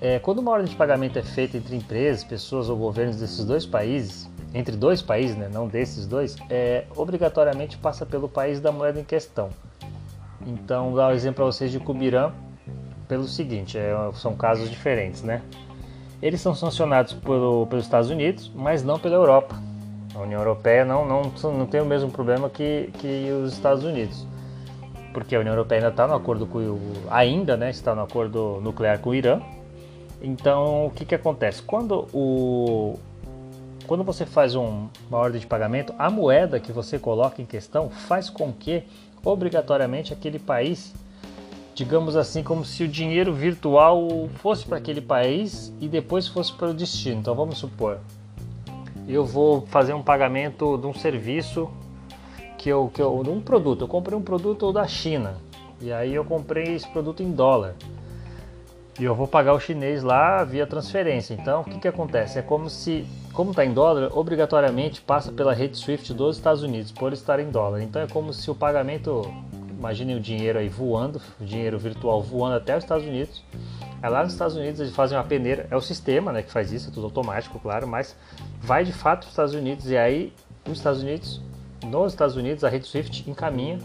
É, 0.00 0.18
quando 0.20 0.38
uma 0.38 0.52
ordem 0.52 0.70
de 0.70 0.74
pagamento 0.74 1.18
é 1.18 1.22
feita 1.22 1.58
entre 1.58 1.76
empresas, 1.76 2.24
pessoas 2.24 2.70
ou 2.70 2.78
governos 2.78 3.16
desses 3.16 3.44
dois 3.44 3.66
países, 3.66 4.26
entre 4.54 4.74
dois 4.74 5.02
países, 5.02 5.36
né, 5.36 5.50
não 5.52 5.68
desses 5.68 6.06
dois, 6.06 6.34
é, 6.48 6.86
obrigatoriamente 6.96 7.76
passa 7.76 8.06
pelo 8.06 8.26
país 8.26 8.58
da 8.58 8.72
moeda 8.72 8.98
em 8.98 9.04
questão. 9.04 9.50
Então, 10.46 10.94
dar 10.94 11.08
um 11.08 11.12
exemplo 11.12 11.36
para 11.36 11.44
vocês 11.44 11.70
de 11.70 11.78
Cubirã 11.78 12.32
pelo 13.08 13.24
seguinte: 13.24 13.78
é, 13.78 13.94
são 14.14 14.34
casos 14.34 14.70
diferentes, 14.70 15.22
né? 15.22 15.42
Eles 16.20 16.40
são 16.40 16.54
sancionados 16.54 17.12
pelo, 17.12 17.66
pelos 17.66 17.84
Estados 17.84 18.10
Unidos, 18.10 18.50
mas 18.54 18.82
não 18.82 18.98
pela 18.98 19.16
Europa. 19.16 19.60
A 20.14 20.20
União 20.20 20.40
Europeia 20.40 20.84
não, 20.84 21.06
não, 21.06 21.22
não 21.52 21.66
tem 21.66 21.80
o 21.80 21.84
mesmo 21.84 22.10
problema 22.10 22.48
que, 22.48 22.90
que 22.98 23.30
os 23.30 23.52
Estados 23.52 23.84
Unidos. 23.84 24.26
Porque 25.12 25.36
a 25.36 25.40
União 25.40 25.52
Europeia 25.52 25.80
ainda 25.80 25.90
está 25.90 26.06
no 26.06 26.14
acordo 26.14 26.46
com 26.46 26.58
o, 26.58 26.80
ainda 27.10 27.56
né, 27.56 27.70
está 27.70 27.94
no 27.94 28.02
acordo 28.02 28.60
nuclear 28.62 28.98
com 28.98 29.10
o 29.10 29.14
Irã. 29.14 29.40
Então 30.22 30.86
o 30.86 30.90
que, 30.90 31.04
que 31.04 31.14
acontece? 31.14 31.62
Quando, 31.62 32.08
o, 32.14 32.98
quando 33.86 34.02
você 34.02 34.24
faz 34.24 34.54
um, 34.54 34.88
uma 35.08 35.18
ordem 35.18 35.38
de 35.38 35.46
pagamento, 35.46 35.94
a 35.98 36.08
moeda 36.08 36.58
que 36.58 36.72
você 36.72 36.98
coloca 36.98 37.42
em 37.42 37.46
questão 37.46 37.90
faz 37.90 38.30
com 38.30 38.52
que 38.52 38.84
obrigatoriamente 39.22 40.12
aquele 40.12 40.38
país, 40.38 40.94
digamos 41.76 42.16
assim, 42.16 42.42
como 42.42 42.64
se 42.64 42.84
o 42.84 42.88
dinheiro 42.88 43.34
virtual 43.34 44.30
fosse 44.36 44.64
para 44.64 44.78
aquele 44.78 45.02
país 45.02 45.70
e 45.78 45.86
depois 45.86 46.26
fosse 46.26 46.50
para 46.54 46.70
o 46.70 46.74
destino. 46.74 47.20
Então 47.20 47.34
vamos 47.34 47.58
supor, 47.58 47.98
eu 49.06 49.26
vou 49.26 49.60
fazer 49.66 49.92
um 49.92 50.02
pagamento 50.02 50.78
de 50.78 50.86
um 50.86 50.94
serviço 50.94 51.68
que 52.56 52.70
eu, 52.70 52.90
que 52.92 53.02
eu 53.02 53.22
de 53.22 53.28
um 53.28 53.42
produto. 53.42 53.82
Eu 53.82 53.88
comprei 53.88 54.18
um 54.18 54.22
produto 54.22 54.72
da 54.72 54.88
China 54.88 55.34
e 55.78 55.92
aí 55.92 56.14
eu 56.14 56.24
comprei 56.24 56.74
esse 56.74 56.88
produto 56.88 57.22
em 57.22 57.30
dólar 57.30 57.74
e 58.98 59.04
eu 59.04 59.14
vou 59.14 59.28
pagar 59.28 59.52
o 59.52 59.60
chinês 59.60 60.02
lá 60.02 60.42
via 60.44 60.66
transferência. 60.66 61.34
Então, 61.34 61.60
o 61.60 61.64
que, 61.64 61.78
que 61.80 61.88
acontece? 61.88 62.38
É 62.38 62.42
como 62.42 62.70
se, 62.70 63.04
como 63.34 63.50
está 63.50 63.66
em 63.66 63.74
dólar, 63.74 64.10
obrigatoriamente 64.16 65.02
passa 65.02 65.30
pela 65.30 65.52
rede 65.52 65.76
SWIFT 65.76 66.14
dos 66.14 66.38
Estados 66.38 66.62
Unidos 66.62 66.90
por 66.90 67.12
estar 67.12 67.38
em 67.38 67.50
dólar. 67.50 67.82
Então, 67.82 68.00
é 68.00 68.06
como 68.06 68.32
se 68.32 68.50
o 68.50 68.54
pagamento, 68.54 69.30
imaginem 69.78 70.16
o 70.16 70.20
dinheiro 70.20 70.58
aí 70.58 70.68
voando, 70.68 71.20
o 71.40 71.44
dinheiro 71.44 71.78
virtual 71.78 72.22
voando 72.22 72.56
até 72.56 72.76
os 72.76 72.84
Estados 72.84 73.06
Unidos 73.06 73.44
é 74.02 74.08
lá 74.08 74.22
nos 74.22 74.32
Estados 74.32 74.56
Unidos 74.56 74.80
eles 74.80 74.94
fazem 74.94 75.16
uma 75.16 75.24
peneira, 75.24 75.66
é 75.70 75.76
o 75.76 75.80
sistema 75.80 76.32
né, 76.32 76.42
que 76.42 76.50
faz 76.50 76.72
isso, 76.72 76.88
é 76.88 76.92
tudo 76.92 77.04
automático, 77.04 77.58
claro, 77.58 77.86
mas 77.86 78.16
vai 78.60 78.84
de 78.84 78.92
fato 78.92 79.20
para 79.20 79.26
os 79.26 79.32
Estados 79.32 79.54
Unidos 79.54 79.90
e 79.90 79.96
aí 79.96 80.32
nos 80.66 80.78
Estados 80.78 81.02
Unidos, 81.02 81.40
nos 81.84 82.12
Estados 82.12 82.36
Unidos 82.36 82.64
a 82.64 82.68
rede 82.68 82.86
Swift 82.86 83.28
encaminha 83.28 83.78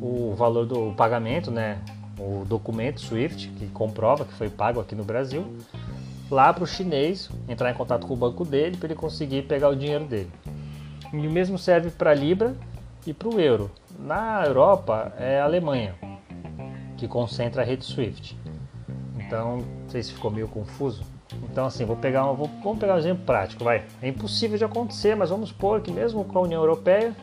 o 0.00 0.34
valor 0.36 0.66
do 0.66 0.92
pagamento, 0.96 1.50
né, 1.50 1.78
o 2.18 2.44
documento 2.44 3.00
Swift 3.00 3.48
que 3.48 3.66
comprova 3.68 4.24
que 4.24 4.32
foi 4.32 4.48
pago 4.48 4.80
aqui 4.80 4.94
no 4.94 5.04
Brasil, 5.04 5.56
lá 6.30 6.52
para 6.52 6.64
o 6.64 6.66
chinês 6.66 7.30
entrar 7.48 7.70
em 7.70 7.74
contato 7.74 8.06
com 8.06 8.14
o 8.14 8.16
banco 8.16 8.44
dele 8.44 8.76
para 8.76 8.88
ele 8.88 8.94
conseguir 8.94 9.42
pegar 9.42 9.68
o 9.68 9.76
dinheiro 9.76 10.04
dele. 10.04 10.30
E 11.12 11.26
o 11.26 11.30
mesmo 11.30 11.56
serve 11.56 11.90
para 11.90 12.10
a 12.10 12.14
Libra 12.14 12.56
e 13.06 13.14
para 13.14 13.28
o 13.28 13.40
euro. 13.40 13.70
Na 13.98 14.44
Europa 14.44 15.12
é 15.18 15.40
a 15.40 15.44
Alemanha 15.44 15.94
que 16.96 17.06
concentra 17.06 17.62
a 17.62 17.64
rede 17.64 17.84
Swift. 17.84 18.36
Então, 19.18 19.58
não 19.58 19.88
sei 19.88 20.02
se 20.02 20.12
ficou 20.12 20.30
meio 20.30 20.48
confuso. 20.48 21.02
Então, 21.50 21.66
assim, 21.66 21.84
vou 21.84 21.96
pegar 21.96 22.30
um, 22.30 22.34
vou, 22.34 22.50
vamos 22.62 22.78
pegar 22.78 22.94
um 22.94 22.98
exemplo 22.98 23.24
prático, 23.24 23.64
vai. 23.64 23.84
É 24.00 24.08
impossível 24.08 24.56
de 24.56 24.64
acontecer, 24.64 25.14
mas 25.16 25.30
vamos 25.30 25.48
supor 25.48 25.80
que 25.80 25.90
mesmo 25.90 26.24
com 26.24 26.38
a 26.38 26.42
União 26.42 26.60
Europeia, 26.60 27.14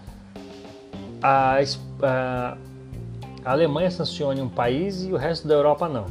a, 1.21 1.57
a, 2.01 2.57
a 3.45 3.51
Alemanha 3.51 3.89
sancione 3.89 4.41
um 4.41 4.49
país 4.49 5.03
e 5.03 5.11
o 5.11 5.17
resto 5.17 5.47
da 5.47 5.53
Europa 5.53 5.87
não. 5.87 6.05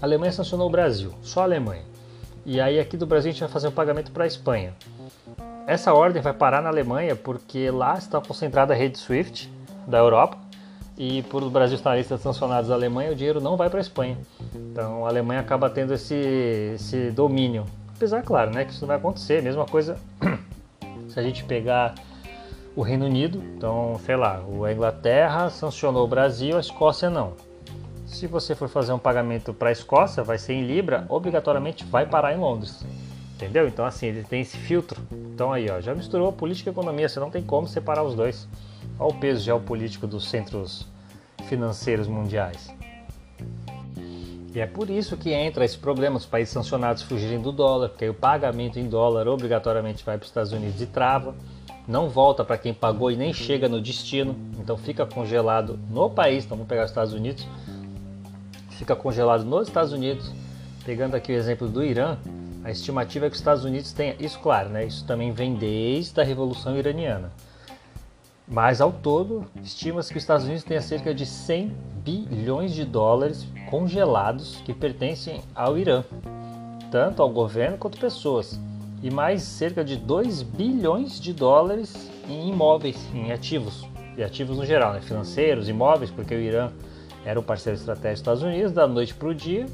A 0.00 0.06
Alemanha 0.06 0.32
sancionou 0.32 0.68
o 0.68 0.70
Brasil, 0.70 1.12
só 1.22 1.40
a 1.40 1.44
Alemanha. 1.44 1.82
E 2.46 2.60
aí 2.60 2.80
aqui 2.80 2.96
do 2.96 3.06
Brasil 3.06 3.30
a 3.30 3.32
gente 3.32 3.40
vai 3.40 3.50
fazer 3.50 3.68
um 3.68 3.72
pagamento 3.72 4.10
para 4.10 4.24
a 4.24 4.26
Espanha. 4.26 4.74
Essa 5.68 5.92
ordem 5.92 6.22
vai 6.22 6.32
parar 6.32 6.62
na 6.62 6.70
Alemanha 6.70 7.14
porque 7.14 7.70
lá 7.70 7.98
está 7.98 8.18
concentrada 8.22 8.72
a 8.72 8.76
rede 8.76 8.96
SWIFT 8.96 9.52
da 9.86 9.98
Europa 9.98 10.38
e 10.96 11.22
por 11.24 11.42
o 11.42 11.50
Brasil 11.50 11.76
estar 11.76 11.94
lista 11.94 12.16
sancionados 12.16 12.70
da 12.70 12.74
Alemanha, 12.74 13.12
o 13.12 13.14
dinheiro 13.14 13.38
não 13.38 13.54
vai 13.54 13.68
para 13.68 13.78
a 13.78 13.82
Espanha. 13.82 14.16
Então 14.54 15.04
a 15.04 15.10
Alemanha 15.10 15.40
acaba 15.40 15.68
tendo 15.68 15.92
esse, 15.92 16.14
esse 16.74 17.10
domínio. 17.10 17.66
Apesar, 17.94 18.22
claro, 18.22 18.50
né, 18.50 18.64
que 18.64 18.72
isso 18.72 18.80
não 18.80 18.88
vai 18.88 18.96
acontecer. 18.96 19.42
Mesma 19.42 19.66
coisa 19.66 19.98
se 21.06 21.20
a 21.20 21.22
gente 21.22 21.44
pegar 21.44 21.96
o 22.74 22.80
Reino 22.80 23.04
Unido. 23.04 23.38
Então, 23.54 24.00
sei 24.06 24.16
lá, 24.16 24.40
a 24.66 24.72
Inglaterra 24.72 25.50
sancionou 25.50 26.06
o 26.06 26.08
Brasil, 26.08 26.56
a 26.56 26.60
Escócia 26.60 27.10
não. 27.10 27.34
Se 28.06 28.26
você 28.26 28.54
for 28.54 28.70
fazer 28.70 28.94
um 28.94 28.98
pagamento 28.98 29.52
para 29.52 29.68
a 29.68 29.72
Escócia, 29.72 30.22
vai 30.22 30.38
ser 30.38 30.54
em 30.54 30.66
Libra, 30.66 31.04
obrigatoriamente 31.10 31.84
vai 31.84 32.06
parar 32.06 32.32
em 32.32 32.38
Londres. 32.38 32.82
Entendeu? 33.38 33.68
Então, 33.68 33.84
assim, 33.84 34.08
ele 34.08 34.24
tem 34.24 34.40
esse 34.40 34.56
filtro. 34.56 35.00
Então, 35.32 35.52
aí, 35.52 35.70
ó, 35.70 35.80
já 35.80 35.94
misturou 35.94 36.32
política 36.32 36.70
e 36.70 36.72
economia, 36.72 37.08
você 37.08 37.20
não 37.20 37.30
tem 37.30 37.40
como 37.40 37.68
separar 37.68 38.02
os 38.02 38.16
dois. 38.16 38.48
Olha 38.98 39.14
o 39.14 39.14
peso 39.14 39.44
geopolítico 39.44 40.08
dos 40.08 40.28
centros 40.28 40.84
financeiros 41.48 42.08
mundiais. 42.08 42.68
E 44.52 44.58
é 44.58 44.66
por 44.66 44.90
isso 44.90 45.16
que 45.16 45.32
entra 45.32 45.64
esse 45.64 45.78
problema, 45.78 46.16
os 46.16 46.26
países 46.26 46.52
sancionados 46.52 47.04
fugirem 47.04 47.40
do 47.40 47.52
dólar, 47.52 47.90
porque 47.90 48.06
aí 48.06 48.10
o 48.10 48.14
pagamento 48.14 48.76
em 48.76 48.88
dólar 48.88 49.28
obrigatoriamente 49.28 50.04
vai 50.04 50.18
para 50.18 50.24
os 50.24 50.30
Estados 50.30 50.50
Unidos 50.50 50.82
e 50.82 50.86
trava, 50.86 51.36
não 51.86 52.08
volta 52.08 52.44
para 52.44 52.58
quem 52.58 52.74
pagou 52.74 53.08
e 53.08 53.16
nem 53.16 53.32
chega 53.32 53.68
no 53.68 53.80
destino, 53.80 54.34
então 54.58 54.76
fica 54.76 55.06
congelado 55.06 55.78
no 55.88 56.10
país, 56.10 56.44
então 56.44 56.56
vamos 56.56 56.68
pegar 56.68 56.84
os 56.84 56.90
Estados 56.90 57.12
Unidos, 57.12 57.46
fica 58.70 58.96
congelado 58.96 59.44
nos 59.44 59.68
Estados 59.68 59.92
Unidos. 59.92 60.28
Pegando 60.84 61.14
aqui 61.14 61.30
o 61.30 61.36
exemplo 61.36 61.68
do 61.68 61.84
Irã, 61.84 62.16
a 62.68 62.72
estimativa 62.72 63.26
é 63.26 63.30
que 63.30 63.34
os 63.34 63.40
Estados 63.40 63.64
Unidos 63.64 63.92
tenha, 63.92 64.14
isso 64.20 64.38
claro, 64.40 64.68
né, 64.68 64.84
isso 64.84 65.04
também 65.06 65.32
vem 65.32 65.54
desde 65.54 66.20
a 66.20 66.24
Revolução 66.24 66.76
Iraniana, 66.76 67.32
mas 68.46 68.80
ao 68.80 68.92
todo, 68.92 69.46
estima-se 69.62 70.10
que 70.10 70.18
os 70.18 70.22
Estados 70.22 70.44
Unidos 70.44 70.64
tenha 70.64 70.80
cerca 70.80 71.14
de 71.14 71.24
100 71.24 71.72
bilhões 72.04 72.74
de 72.74 72.84
dólares 72.84 73.46
congelados 73.70 74.62
que 74.64 74.72
pertencem 74.72 75.42
ao 75.54 75.78
Irã, 75.78 76.04
tanto 76.90 77.22
ao 77.22 77.30
governo 77.30 77.78
quanto 77.78 77.98
pessoas, 77.98 78.58
e 79.02 79.10
mais 79.10 79.42
cerca 79.42 79.84
de 79.84 79.96
2 79.96 80.42
bilhões 80.42 81.20
de 81.20 81.32
dólares 81.32 82.10
em 82.28 82.50
imóveis, 82.50 82.96
em 83.14 83.32
ativos, 83.32 83.86
e 84.16 84.22
ativos 84.22 84.58
no 84.58 84.66
geral, 84.66 84.92
né? 84.92 85.00
financeiros, 85.00 85.68
imóveis, 85.68 86.10
porque 86.10 86.34
o 86.34 86.40
Irã 86.40 86.70
era 87.24 87.38
o 87.38 87.42
parceiro 87.42 87.78
estratégico 87.78 88.12
dos 88.12 88.20
Estados 88.20 88.42
Unidos, 88.42 88.72
da 88.72 88.86
noite 88.86 89.14
para 89.14 89.28
o 89.28 89.34
dia 89.34 89.66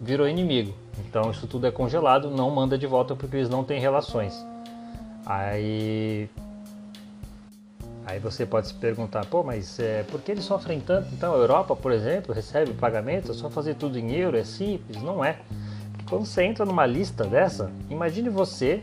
virou 0.00 0.28
inimigo. 0.28 0.74
Então 1.06 1.30
isso 1.30 1.46
tudo 1.46 1.66
é 1.66 1.70
congelado, 1.70 2.30
não 2.30 2.50
manda 2.50 2.76
de 2.78 2.86
volta 2.86 3.14
porque 3.14 3.36
eles 3.36 3.48
não 3.48 3.64
têm 3.64 3.80
relações. 3.80 4.34
Aí 5.26 6.28
Aí 8.06 8.18
você 8.18 8.44
pode 8.44 8.68
se 8.68 8.74
perguntar, 8.74 9.24
pô, 9.24 9.42
mas 9.42 9.80
é, 9.80 10.02
por 10.02 10.20
que 10.20 10.32
eles 10.32 10.44
sofrem 10.44 10.78
tanto? 10.78 11.08
Então 11.14 11.32
a 11.32 11.38
Europa, 11.38 11.74
por 11.74 11.90
exemplo, 11.90 12.34
recebe 12.34 12.74
pagamento, 12.74 13.30
é 13.30 13.34
só 13.34 13.48
fazer 13.48 13.76
tudo 13.76 13.98
em 13.98 14.12
euro, 14.12 14.36
é 14.36 14.44
simples, 14.44 15.02
não 15.02 15.24
é. 15.24 15.38
Quando 16.08 16.26
você 16.26 16.44
entra 16.44 16.66
numa 16.66 16.84
lista 16.84 17.24
dessa, 17.24 17.72
imagine 17.88 18.28
você, 18.28 18.82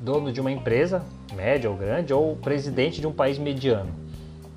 dono 0.00 0.32
de 0.32 0.40
uma 0.40 0.50
empresa, 0.50 1.00
média 1.32 1.70
ou 1.70 1.76
grande, 1.76 2.12
ou 2.12 2.34
presidente 2.36 3.00
de 3.00 3.06
um 3.06 3.12
país 3.12 3.38
mediano. 3.38 3.90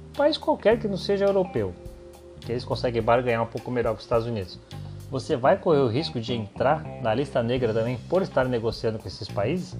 Um 0.09 0.17
país 0.17 0.39
qualquer 0.39 0.79
que 0.79 0.88
não 0.88 0.97
seja 0.97 1.25
europeu, 1.25 1.71
que 2.41 2.51
eles 2.51 2.65
conseguem 2.65 3.03
barganhar 3.03 3.43
um 3.43 3.47
pouco 3.47 3.69
melhor 3.69 3.93
que 3.93 3.99
os 3.99 4.05
Estados 4.05 4.25
Unidos. 4.25 4.59
Você 5.12 5.36
vai 5.36 5.58
correr 5.58 5.80
o 5.80 5.88
risco 5.88 6.19
de 6.19 6.34
entrar 6.34 6.84
na 7.02 7.15
lista 7.15 7.41
negra 7.41 7.74
também 7.74 7.98
por 8.08 8.22
estar 8.22 8.45
negociando 8.45 9.00
com 9.00 9.08
esses 9.08 9.28
países? 9.28 9.76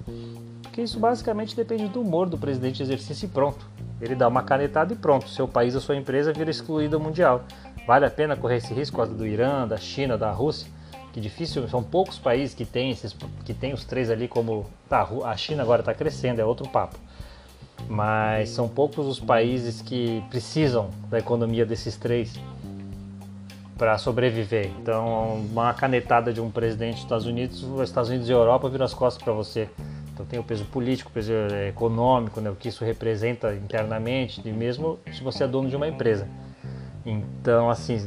Porque 0.60 0.82
isso 0.82 0.98
basicamente 0.98 1.54
depende 1.54 1.86
do 1.86 2.00
humor 2.00 2.28
do 2.28 2.36
presidente 2.36 2.78
de 2.78 2.82
exercício 2.82 3.26
e 3.26 3.28
pronto. 3.28 3.64
Ele 4.00 4.16
dá 4.16 4.26
uma 4.26 4.42
canetada 4.42 4.92
e 4.92 4.96
pronto, 4.96 5.28
seu 5.28 5.46
país 5.46 5.76
ou 5.76 5.80
sua 5.80 5.94
empresa 5.94 6.32
vira 6.32 6.50
excluída 6.50 6.98
mundial. 6.98 7.44
Vale 7.86 8.06
a 8.06 8.10
pena 8.10 8.36
correr 8.36 8.56
esse 8.56 8.74
risco 8.74 9.06
do 9.06 9.24
Irã, 9.24 9.68
da 9.68 9.76
China, 9.76 10.18
da 10.18 10.32
Rússia? 10.32 10.68
Que 11.12 11.20
difícil, 11.20 11.68
são 11.68 11.82
poucos 11.82 12.18
países 12.18 12.52
que 12.52 12.64
têm 12.64 12.90
esses, 12.90 13.14
que 13.44 13.54
tem 13.54 13.72
os 13.72 13.84
três 13.84 14.10
ali 14.10 14.26
como, 14.26 14.66
tá, 14.88 15.08
a 15.24 15.36
China 15.36 15.62
agora 15.62 15.80
está 15.80 15.94
crescendo, 15.94 16.40
é 16.40 16.44
outro 16.44 16.68
papo. 16.68 16.96
Mas 17.88 18.50
são 18.50 18.68
poucos 18.68 19.06
os 19.06 19.20
países 19.20 19.80
que 19.80 20.24
precisam 20.28 20.90
da 21.08 21.18
economia 21.18 21.64
desses 21.64 21.96
três 21.96 22.38
para 23.80 23.96
sobreviver. 23.96 24.70
Então, 24.78 25.36
uma 25.50 25.72
canetada 25.72 26.34
de 26.34 26.38
um 26.38 26.50
presidente 26.50 26.96
dos 26.96 27.04
Estados 27.04 27.24
Unidos, 27.24 27.62
os 27.62 27.80
Estados 27.80 28.10
Unidos 28.10 28.28
e 28.28 28.32
a 28.32 28.36
Europa 28.36 28.68
viram 28.68 28.84
as 28.84 28.92
costas 28.92 29.22
para 29.22 29.32
você. 29.32 29.70
Então 30.12 30.26
tem 30.26 30.38
o 30.38 30.44
peso 30.44 30.66
político, 30.66 31.08
o 31.08 31.12
peso 31.14 31.32
eh, 31.32 31.68
econômico, 31.68 32.42
né, 32.42 32.50
o 32.50 32.54
que 32.54 32.68
isso 32.68 32.84
representa 32.84 33.54
internamente, 33.54 34.46
e 34.46 34.52
mesmo 34.52 34.98
se 35.10 35.24
você 35.24 35.44
é 35.44 35.48
dono 35.48 35.70
de 35.70 35.76
uma 35.76 35.88
empresa. 35.88 36.28
Então, 37.06 37.70
assim, 37.70 38.06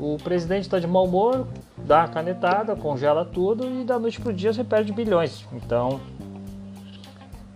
o 0.00 0.16
presidente 0.16 0.62
está 0.62 0.80
de 0.80 0.86
mau 0.88 1.04
humor, 1.04 1.46
dá 1.78 2.02
a 2.02 2.08
canetada, 2.08 2.74
congela 2.74 3.24
tudo 3.24 3.64
e 3.80 3.84
da 3.84 4.00
noite 4.00 4.20
para 4.20 4.30
o 4.30 4.32
dia 4.32 4.52
você 4.52 4.64
perde 4.64 4.92
bilhões. 4.92 5.46
Então, 5.52 6.00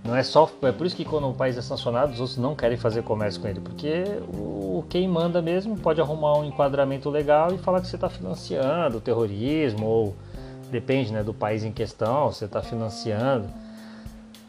não 0.05 0.15
é 0.15 0.23
só. 0.23 0.51
É 0.63 0.71
por 0.71 0.87
isso 0.87 0.95
que 0.95 1.05
quando 1.05 1.29
o 1.29 1.35
país 1.35 1.57
é 1.57 1.63
sancionado, 1.63 2.13
os 2.13 2.21
outros 2.21 2.39
não 2.39 2.55
querem 2.55 2.77
fazer 2.77 3.03
comércio 3.03 3.41
com 3.41 3.49
ele, 3.49 3.61
porque 3.61 4.05
o 4.33 4.85
quem 4.89 5.09
manda 5.09 5.41
mesmo 5.41 5.77
pode 5.77 6.01
arrumar 6.01 6.39
um 6.39 6.45
enquadramento 6.45 7.09
legal 7.09 7.53
e 7.53 7.59
falar 7.59 7.81
que 7.81 7.87
você 7.87 7.97
está 7.97 8.09
financiando 8.09 8.99
o 8.99 9.01
terrorismo 9.01 9.87
ou 9.87 10.17
depende 10.71 11.13
né, 11.13 11.23
do 11.23 11.33
país 11.33 11.65
em 11.65 11.73
questão, 11.73 12.31
você 12.31 12.45
está 12.45 12.61
financiando, 12.61 13.47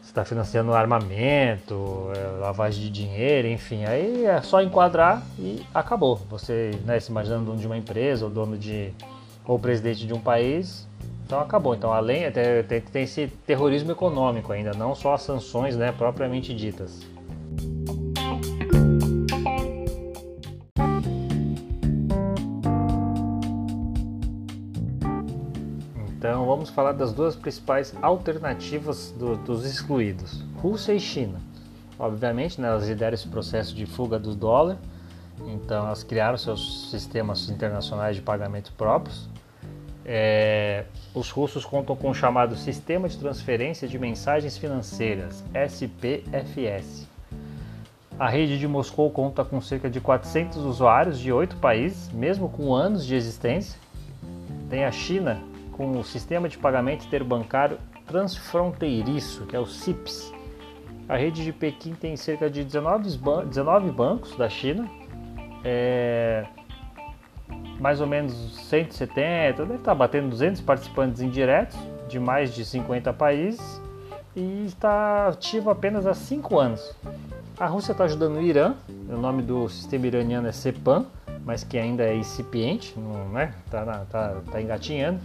você 0.02 0.10
está 0.10 0.24
financiando 0.24 0.74
armamento, 0.74 2.10
é, 2.14 2.40
lavagem 2.40 2.82
de 2.82 2.90
dinheiro, 2.90 3.48
enfim, 3.48 3.84
aí 3.84 4.24
é 4.24 4.42
só 4.42 4.60
enquadrar 4.62 5.22
e 5.38 5.64
acabou. 5.72 6.16
Você, 6.30 6.78
né, 6.84 6.98
se 7.00 7.10
imaginando 7.10 7.46
dono 7.46 7.58
de 7.58 7.66
uma 7.66 7.76
empresa 7.76 8.24
ou 8.24 8.30
dono 8.30 8.58
de 8.58 8.92
ou 9.46 9.58
presidente 9.58 10.06
de 10.06 10.12
um 10.12 10.20
país, 10.20 10.85
então 11.26 11.40
acabou. 11.40 11.74
Então 11.74 11.92
além 11.92 12.30
tem, 12.30 12.80
tem 12.80 13.02
esse 13.02 13.26
terrorismo 13.44 13.92
econômico 13.92 14.52
ainda, 14.52 14.72
não 14.72 14.94
só 14.94 15.14
as 15.14 15.22
sanções, 15.22 15.76
né, 15.76 15.92
propriamente 15.92 16.54
ditas. 16.54 17.04
vamos 26.66 26.70
falar 26.70 26.92
das 26.92 27.12
duas 27.12 27.36
principais 27.36 27.94
alternativas 28.00 29.12
do, 29.18 29.36
dos 29.36 29.64
excluídos, 29.64 30.42
Rússia 30.56 30.94
e 30.94 31.00
China. 31.00 31.40
Obviamente, 31.98 32.60
né, 32.60 32.68
elas 32.68 32.88
lideram 32.88 33.14
esse 33.14 33.28
processo 33.28 33.74
de 33.74 33.84
fuga 33.84 34.18
do 34.18 34.34
dólar, 34.34 34.78
então 35.46 35.86
elas 35.86 36.02
criaram 36.02 36.38
seus 36.38 36.90
sistemas 36.90 37.48
internacionais 37.48 38.16
de 38.16 38.22
pagamento 38.22 38.72
próprios. 38.72 39.28
É, 40.08 40.84
os 41.12 41.30
russos 41.30 41.64
contam 41.64 41.96
com 41.96 42.10
o 42.10 42.14
chamado 42.14 42.54
Sistema 42.54 43.08
de 43.08 43.18
Transferência 43.18 43.88
de 43.88 43.98
Mensagens 43.98 44.56
Financeiras, 44.56 45.44
SPFS. 45.52 47.08
A 48.16 48.28
rede 48.28 48.56
de 48.56 48.68
Moscou 48.68 49.10
conta 49.10 49.44
com 49.44 49.60
cerca 49.60 49.90
de 49.90 50.00
400 50.00 50.58
usuários 50.58 51.18
de 51.18 51.32
oito 51.32 51.56
países, 51.56 52.08
mesmo 52.12 52.48
com 52.48 52.72
anos 52.72 53.04
de 53.04 53.16
existência. 53.16 53.80
Tem 54.70 54.84
a 54.84 54.92
China, 54.92 55.42
com 55.72 55.98
o 55.98 56.04
Sistema 56.04 56.48
de 56.48 56.56
Pagamento 56.56 57.04
Interbancário 57.04 57.76
Transfronteiriço, 58.06 59.44
que 59.46 59.56
é 59.56 59.58
o 59.58 59.66
CIPS. 59.66 60.32
A 61.08 61.16
rede 61.16 61.42
de 61.42 61.52
Pequim 61.52 61.94
tem 61.94 62.16
cerca 62.16 62.48
de 62.48 62.62
19, 62.62 63.18
19 63.48 63.90
bancos 63.90 64.36
da 64.36 64.48
China, 64.48 64.88
é, 65.64 66.46
mais 67.78 68.00
ou 68.00 68.06
menos 68.06 68.32
170, 68.68 69.64
deve 69.64 69.74
estar 69.78 69.94
batendo 69.94 70.30
200 70.30 70.60
participantes 70.62 71.20
indiretos 71.20 71.78
de 72.08 72.18
mais 72.18 72.54
de 72.54 72.64
50 72.64 73.12
países 73.12 73.80
e 74.34 74.64
está 74.66 75.28
ativo 75.28 75.70
apenas 75.70 76.06
há 76.06 76.14
5 76.14 76.58
anos. 76.58 76.94
A 77.58 77.66
Rússia 77.66 77.92
está 77.92 78.04
ajudando 78.04 78.36
o 78.36 78.42
Irã, 78.42 78.74
o 79.08 79.16
nome 79.16 79.42
do 79.42 79.68
sistema 79.68 80.06
iraniano 80.06 80.46
é 80.46 80.52
CEPAM, 80.52 81.06
mas 81.44 81.64
que 81.64 81.78
ainda 81.78 82.02
é 82.04 82.14
incipiente, 82.14 82.88
está 82.88 83.04
né? 83.32 83.54
tá, 83.70 84.04
tá, 84.10 84.36
tá 84.50 84.60
engatinhando. 84.60 85.20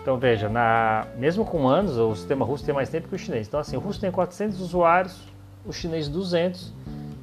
Então 0.00 0.18
veja, 0.18 0.48
na, 0.48 1.06
mesmo 1.18 1.44
com 1.44 1.68
anos, 1.68 1.96
o 1.98 2.14
sistema 2.14 2.44
russo 2.44 2.64
tem 2.64 2.74
mais 2.74 2.88
tempo 2.88 3.08
que 3.08 3.14
o 3.14 3.18
chinês. 3.18 3.46
Então 3.46 3.60
assim, 3.60 3.76
o 3.76 3.80
russo 3.80 4.00
tem 4.00 4.10
400 4.10 4.60
usuários, 4.60 5.16
o 5.64 5.72
chinês 5.72 6.08
200. 6.08 6.72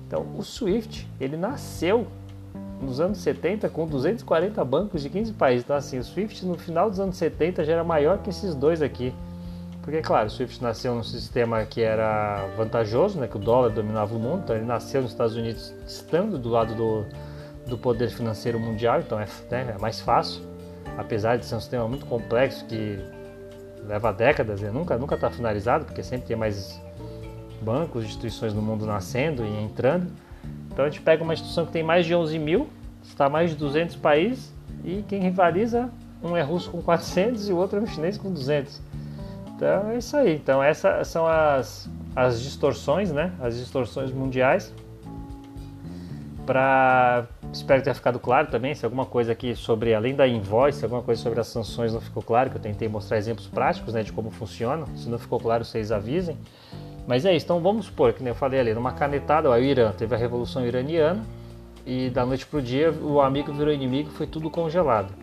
Então 0.08 0.26
o 0.38 0.44
Swift, 0.44 1.08
ele 1.20 1.36
nasceu 1.36 2.08
nos 2.84 3.00
anos 3.00 3.18
70 3.20 3.70
com 3.70 3.88
240 3.88 4.64
bancos 4.64 5.02
de 5.02 5.10
15 5.10 5.34
países. 5.34 5.64
Então 5.64 5.76
assim, 5.76 5.98
o 5.98 6.04
Swift 6.04 6.46
no 6.46 6.58
final 6.58 6.90
dos 6.90 7.00
anos 7.00 7.18
70 7.18 7.64
já 7.64 7.74
era 7.74 7.84
maior 7.84 8.20
que 8.20 8.30
esses 8.30 8.54
dois 8.54 8.82
aqui. 8.82 9.14
Porque 9.82 10.02
claro, 10.02 10.28
o 10.28 10.30
Swift 10.30 10.62
nasceu 10.62 10.96
num 10.96 11.04
sistema 11.04 11.66
que 11.66 11.82
era 11.82 12.46
vantajoso, 12.56 13.20
né, 13.20 13.28
que 13.28 13.36
o 13.36 13.40
dólar 13.40 13.70
dominava 13.70 14.16
o 14.16 14.20
mundo, 14.20 14.42
então 14.44 14.56
ele 14.56 14.66
nasceu 14.66 15.02
nos 15.02 15.12
Estados 15.12 15.36
Unidos 15.36 15.74
estando 15.86 16.38
do 16.38 16.48
lado 16.48 16.74
do, 16.74 17.06
do 17.68 17.78
poder 17.78 18.10
financeiro 18.10 18.58
mundial, 18.58 19.02
então 19.02 19.20
é, 19.20 19.26
né, 19.52 19.76
é 19.76 19.82
mais 19.82 20.00
fácil 20.00 20.54
apesar 20.98 21.38
de 21.38 21.46
ser 21.46 21.56
um 21.56 21.60
sistema 21.60 21.88
muito 21.88 22.06
complexo 22.06 22.66
que 22.66 23.00
leva 23.86 24.14
décadas 24.14 24.62
e 24.62 24.66
nunca 24.66 24.98
nunca 24.98 25.16
está 25.16 25.30
finalizado, 25.30 25.86
porque 25.86 26.04
sempre 26.04 26.28
tem 26.28 26.36
mais 26.36 26.80
bancos, 27.62 28.06
instituições 28.06 28.54
no 28.54 28.62
mundo 28.62 28.86
nascendo 28.86 29.46
e 29.46 29.64
entrando. 29.64 30.12
Então 30.74 30.86
a 30.86 30.90
gente 30.90 31.02
pega 31.02 31.24
uma 31.24 31.34
instituição 31.34 31.66
que 31.68 31.72
tem 31.72 31.84
mais 31.84 32.06
de 32.06 32.16
11 32.16 32.40
mil, 32.40 32.68
está 33.04 33.30
mais 33.30 33.52
de 33.52 33.56
200 33.56 33.96
países 33.96 34.52
e 34.84 35.04
quem 35.08 35.22
rivaliza 35.22 35.90
um 36.24 36.36
é 36.36 36.42
russo 36.42 36.72
com 36.72 36.82
400 36.82 37.48
e 37.48 37.54
o 37.54 37.58
outro 37.58 37.78
é 37.78 37.82
um 37.82 37.86
chinês 37.86 38.18
com 38.18 38.32
200. 38.32 38.82
Então 39.56 39.92
é 39.92 39.98
isso 39.98 40.18
aí. 40.18 40.36
Então 40.36 40.64
essas 40.64 41.08
são 41.08 41.28
as 41.28 41.88
as 42.16 42.42
distorções, 42.42 43.12
né? 43.12 43.32
As 43.40 43.56
distorções 43.58 44.12
mundiais. 44.12 44.74
Para 46.46 47.26
espero 47.54 47.80
que 47.80 47.86
tenha 47.86 47.94
ficado 47.94 48.20
claro 48.20 48.48
também, 48.48 48.74
se 48.74 48.84
alguma 48.84 49.06
coisa 49.06 49.32
aqui 49.32 49.56
sobre 49.56 49.94
além 49.94 50.16
da 50.16 50.28
invoice, 50.28 50.84
alguma 50.84 51.04
coisa 51.04 51.22
sobre 51.22 51.40
as 51.40 51.48
sanções 51.48 51.94
não 51.94 52.02
ficou 52.02 52.24
claro, 52.24 52.50
que 52.50 52.58
eu 52.58 52.62
tentei 52.62 52.88
mostrar 52.88 53.18
exemplos 53.18 53.48
práticos, 53.48 53.94
né, 53.94 54.02
de 54.02 54.12
como 54.12 54.32
funciona. 54.32 54.86
Se 54.96 55.08
não 55.08 55.20
ficou 55.20 55.40
claro, 55.40 55.64
vocês 55.64 55.92
avisem. 55.92 56.38
Mas 57.08 57.26
é 57.26 57.36
isso, 57.36 57.46
então 57.46 57.60
vamos 57.60 57.88
supor, 57.88 58.14
que 58.14 58.24
nem 58.24 58.30
eu 58.30 58.36
falei 58.36 58.60
ali, 58.60 58.74
numa 58.74 58.94
canetada, 58.94 59.50
ó, 59.50 59.54
o 59.54 59.60
Irã 59.60 59.92
teve 59.92 60.16
a 60.16 60.18
revolução 60.18 60.66
iraniana 60.66 61.24
e 61.86 62.10
da 62.10 62.26
noite 62.26 62.46
pro 62.46 62.62
dia 62.62 62.92
o 62.92 63.20
amigo 63.20 63.52
virou 63.52 63.74
inimigo, 63.74 64.10
foi 64.12 64.26
tudo 64.26 64.50
congelado. 64.50 65.14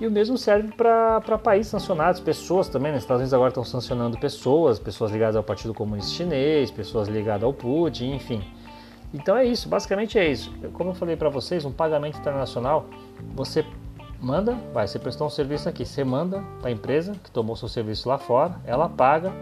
E 0.00 0.06
o 0.06 0.10
mesmo 0.12 0.38
serve 0.38 0.72
para 0.76 1.38
países 1.38 1.72
sancionados, 1.72 2.20
pessoas 2.20 2.68
também. 2.68 2.92
Né? 2.92 2.98
Os 2.98 3.02
Estados 3.02 3.20
Unidos 3.20 3.34
agora 3.34 3.48
estão 3.48 3.64
sancionando 3.64 4.16
pessoas, 4.16 4.78
pessoas 4.78 5.10
ligadas 5.10 5.34
ao 5.34 5.42
Partido 5.42 5.74
Comunista 5.74 6.12
Chinês, 6.12 6.70
pessoas 6.70 7.08
ligadas 7.08 7.42
ao 7.42 7.52
Putin, 7.52 8.12
enfim. 8.12 8.44
Então 9.12 9.36
é 9.36 9.44
isso, 9.44 9.68
basicamente 9.68 10.16
é 10.16 10.30
isso. 10.30 10.54
Como 10.72 10.90
eu 10.90 10.94
falei 10.94 11.16
para 11.16 11.28
vocês, 11.28 11.64
um 11.64 11.72
pagamento 11.72 12.16
internacional, 12.16 12.86
você 13.34 13.64
manda, 14.20 14.54
vai, 14.72 14.86
você 14.86 14.98
prestou 14.98 15.26
um 15.26 15.30
serviço 15.30 15.68
aqui, 15.68 15.84
você 15.84 16.04
manda 16.04 16.42
para 16.60 16.68
a 16.68 16.72
empresa 16.72 17.12
que 17.22 17.30
tomou 17.30 17.56
seu 17.56 17.68
serviço 17.68 18.08
lá 18.08 18.18
fora, 18.18 18.56
ela 18.64 18.88
paga, 18.88 19.32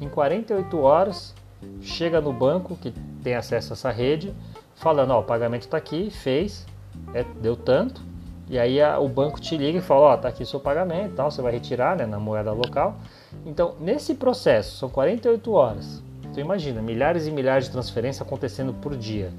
em 0.00 0.08
48 0.08 0.78
horas 0.78 1.34
chega 1.80 2.20
no 2.20 2.32
banco 2.32 2.76
que 2.76 2.92
tem 3.22 3.34
acesso 3.34 3.72
a 3.72 3.74
essa 3.74 3.90
rede, 3.90 4.34
falando, 4.74 5.10
ó, 5.10 5.20
o 5.20 5.24
pagamento 5.24 5.62
está 5.62 5.76
aqui, 5.76 6.10
fez, 6.10 6.66
é, 7.14 7.24
deu 7.40 7.56
tanto, 7.56 8.00
e 8.48 8.58
aí 8.58 8.80
a, 8.80 8.98
o 8.98 9.08
banco 9.08 9.40
te 9.40 9.56
liga 9.56 9.78
e 9.78 9.82
fala, 9.82 10.00
ó, 10.00 10.16
tá 10.16 10.28
aqui 10.28 10.44
seu 10.44 10.60
pagamento, 10.60 11.14
tal, 11.14 11.30
você 11.30 11.42
vai 11.42 11.52
retirar, 11.52 11.96
né, 11.96 12.06
na 12.06 12.18
moeda 12.18 12.52
local. 12.52 12.96
Então, 13.44 13.74
nesse 13.80 14.14
processo, 14.14 14.76
são 14.76 14.88
48 14.88 15.52
horas. 15.52 16.02
Então 16.36 16.44
imagina, 16.44 16.82
milhares 16.82 17.26
e 17.26 17.30
milhares 17.30 17.64
de 17.64 17.70
transferências 17.70 18.20
acontecendo 18.20 18.74
por 18.74 18.94
dia. 18.94 19.32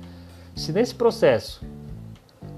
Se 0.56 0.72
nesse 0.72 0.96
processo, 0.96 1.64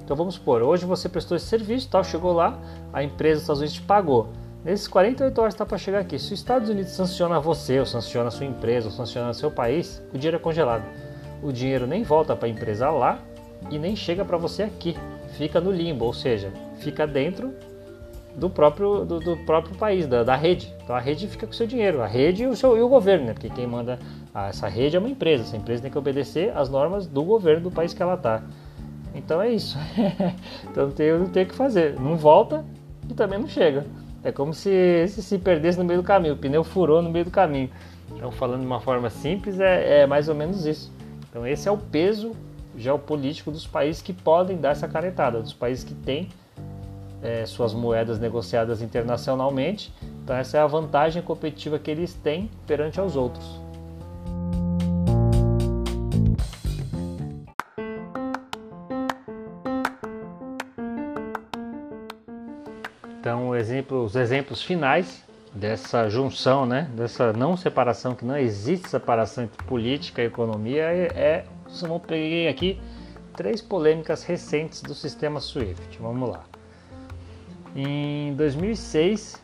então 0.09 0.17
vamos 0.17 0.33
supor, 0.33 0.63
hoje 0.63 0.87
você 0.87 1.07
prestou 1.07 1.37
esse 1.37 1.45
serviço, 1.45 1.87
tal, 1.87 2.03
chegou 2.03 2.33
lá, 2.33 2.59
a 2.91 3.03
empresa 3.03 3.35
dos 3.35 3.41
Estados 3.43 3.59
Unidos 3.59 3.75
te 3.75 3.81
pagou. 3.83 4.29
Nesses 4.65 4.87
48 4.87 5.39
horas 5.39 5.53
está 5.53 5.67
para 5.67 5.77
chegar 5.77 5.99
aqui. 5.99 6.17
Se 6.17 6.33
os 6.33 6.39
Estados 6.39 6.67
Unidos 6.67 6.93
sanciona 6.93 7.39
você, 7.39 7.79
ou 7.79 7.85
sanciona 7.85 8.29
a 8.29 8.31
sua 8.31 8.47
empresa, 8.47 8.87
ou 8.87 8.91
sanciona 8.91 9.31
seu 9.35 9.51
país, 9.51 10.01
o 10.11 10.17
dinheiro 10.17 10.37
é 10.37 10.39
congelado. 10.39 10.83
O 11.43 11.51
dinheiro 11.51 11.85
nem 11.85 12.01
volta 12.01 12.35
para 12.35 12.47
a 12.47 12.49
empresa 12.49 12.89
lá 12.89 13.19
e 13.69 13.77
nem 13.77 13.95
chega 13.95 14.25
para 14.25 14.35
você 14.35 14.63
aqui 14.63 14.97
fica 15.37 15.61
no 15.61 15.71
limbo, 15.71 16.05
ou 16.05 16.13
seja, 16.13 16.51
fica 16.79 17.05
dentro 17.05 17.53
do 18.35 18.49
próprio, 18.49 19.05
do, 19.05 19.19
do 19.19 19.37
próprio 19.37 19.75
país, 19.75 20.07
da, 20.07 20.23
da, 20.23 20.35
rede. 20.35 20.73
Então 20.83 20.95
a 20.95 20.99
rede 20.99 21.27
fica 21.27 21.45
com 21.45 21.53
o 21.53 21.55
seu 21.55 21.67
dinheiro, 21.67 22.01
a 22.01 22.07
rede 22.07 22.45
e 22.45 22.47
o, 22.47 22.55
seu, 22.55 22.75
e 22.75 22.81
o 22.81 22.89
governo, 22.89 23.27
né? 23.27 23.33
porque 23.33 23.49
quem 23.51 23.67
manda 23.67 23.99
ah, 24.33 24.47
essa 24.47 24.67
rede 24.67 24.95
é 24.95 24.99
uma 24.99 25.09
empresa, 25.09 25.43
essa 25.43 25.55
empresa 25.55 25.83
tem 25.83 25.91
que 25.91 25.97
obedecer 25.99 26.51
às 26.57 26.67
normas 26.67 27.05
do 27.05 27.23
governo 27.23 27.65
do 27.65 27.71
país 27.71 27.93
que 27.93 28.01
ela 28.01 28.15
está. 28.15 28.41
Então 29.13 29.41
é 29.41 29.49
isso. 29.51 29.77
então 30.69 30.91
tem, 30.91 31.11
não 31.17 31.27
tem 31.27 31.43
o 31.43 31.47
que 31.47 31.55
fazer. 31.55 31.99
Não 31.99 32.15
volta 32.15 32.65
e 33.09 33.13
também 33.13 33.39
não 33.39 33.47
chega. 33.47 33.85
É 34.23 34.31
como 34.31 34.53
se, 34.53 35.07
se 35.07 35.23
se 35.23 35.37
perdesse 35.37 35.77
no 35.77 35.85
meio 35.85 36.01
do 36.01 36.05
caminho, 36.05 36.33
o 36.33 36.37
pneu 36.37 36.63
furou 36.63 37.01
no 37.01 37.09
meio 37.09 37.25
do 37.25 37.31
caminho. 37.31 37.69
Então, 38.15 38.31
falando 38.31 38.61
de 38.61 38.65
uma 38.65 38.81
forma 38.81 39.09
simples, 39.09 39.59
é, 39.59 40.01
é 40.01 40.07
mais 40.07 40.27
ou 40.27 40.35
menos 40.35 40.65
isso. 40.65 40.91
Então, 41.29 41.47
esse 41.47 41.69
é 41.69 41.71
o 41.71 41.77
peso 41.77 42.35
geopolítico 42.75 43.51
dos 43.51 43.65
países 43.65 44.01
que 44.01 44.13
podem 44.13 44.57
dar 44.57 44.71
essa 44.71 44.87
canetada, 44.87 45.41
dos 45.41 45.53
países 45.53 45.83
que 45.83 45.93
têm 45.93 46.29
é, 47.21 47.45
suas 47.45 47.73
moedas 47.73 48.19
negociadas 48.19 48.81
internacionalmente. 48.81 49.93
Então 50.23 50.35
essa 50.35 50.57
é 50.57 50.61
a 50.61 50.67
vantagem 50.67 51.21
competitiva 51.21 51.77
que 51.79 51.89
eles 51.91 52.13
têm 52.13 52.49
perante 52.65 52.99
aos 52.99 53.15
outros. 53.15 53.45
Exemplo, 63.79 64.03
os 64.03 64.15
exemplos 64.15 64.61
finais 64.61 65.23
dessa 65.53 66.09
junção, 66.09 66.65
né, 66.65 66.89
dessa 66.95 67.33
não 67.33 67.57
separação, 67.57 68.13
que 68.13 68.23
não 68.25 68.37
existe 68.37 68.89
separação 68.89 69.45
entre 69.45 69.63
política 69.65 70.21
e 70.21 70.25
economia, 70.25 70.83
é, 70.83 71.07
é 71.15 71.45
eu 71.81 71.99
peguei 71.99 72.47
aqui 72.47 72.79
três 73.35 73.61
polêmicas 73.61 74.23
recentes 74.23 74.81
do 74.81 74.93
sistema 74.93 75.39
SWIFT. 75.39 75.97
Vamos 75.99 76.29
lá. 76.29 76.43
Em 77.75 78.33
2006, 78.35 79.41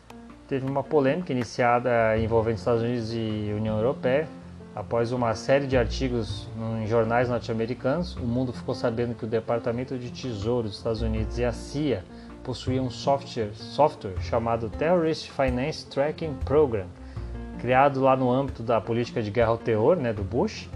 teve 0.48 0.66
uma 0.66 0.82
polêmica 0.82 1.32
iniciada 1.32 2.18
envolvendo 2.18 2.56
Estados 2.56 2.82
Unidos 2.82 3.12
e 3.12 3.52
União 3.56 3.76
Europeia. 3.76 4.28
Após 4.74 5.10
uma 5.12 5.34
série 5.34 5.66
de 5.66 5.76
artigos 5.76 6.46
em 6.82 6.86
jornais 6.86 7.30
norte-americanos, 7.30 8.14
o 8.16 8.26
mundo 8.26 8.52
ficou 8.52 8.74
sabendo 8.74 9.14
que 9.14 9.24
o 9.24 9.26
Departamento 9.26 9.96
de 9.96 10.10
Tesouro 10.10 10.68
dos 10.68 10.76
Estados 10.76 11.00
Unidos 11.00 11.38
e 11.38 11.44
a 11.44 11.52
CIA 11.52 12.04
possuíam 12.46 12.86
um 12.86 12.90
software, 12.90 13.50
software 13.54 14.14
chamado 14.20 14.70
Terrorist 14.70 15.28
Finance 15.32 15.84
Tracking 15.86 16.32
Program, 16.44 16.86
criado 17.58 18.00
lá 18.00 18.16
no 18.16 18.30
âmbito 18.30 18.62
da 18.62 18.80
política 18.80 19.20
de 19.20 19.32
guerra 19.32 19.50
ao 19.50 19.58
terror 19.58 19.96
né, 19.96 20.12
do 20.12 20.22
Bush 20.22 20.68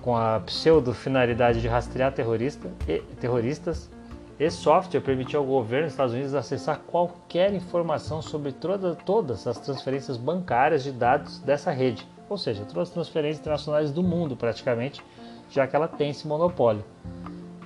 com 0.00 0.16
a 0.16 0.38
pseudo-finalidade 0.38 1.60
de 1.60 1.66
rastrear 1.66 2.12
terrorista 2.12 2.70
e, 2.86 3.00
terroristas. 3.20 3.90
Esse 4.38 4.58
software 4.58 5.00
permitiu 5.00 5.40
ao 5.40 5.44
governo 5.44 5.86
dos 5.86 5.94
Estados 5.94 6.14
Unidos 6.14 6.32
acessar 6.32 6.78
qualquer 6.86 7.52
informação 7.52 8.22
sobre 8.22 8.52
toda, 8.52 8.94
todas 8.94 9.48
as 9.48 9.58
transferências 9.58 10.16
bancárias 10.16 10.84
de 10.84 10.92
dados 10.92 11.40
dessa 11.40 11.72
rede, 11.72 12.06
ou 12.30 12.38
seja, 12.38 12.64
todas 12.64 12.88
as 12.88 12.94
transferências 12.94 13.40
internacionais 13.40 13.90
do 13.90 14.00
mundo 14.00 14.36
praticamente, 14.36 15.02
já 15.50 15.66
que 15.66 15.74
ela 15.74 15.88
tem 15.88 16.10
esse 16.10 16.28
monopólio. 16.28 16.84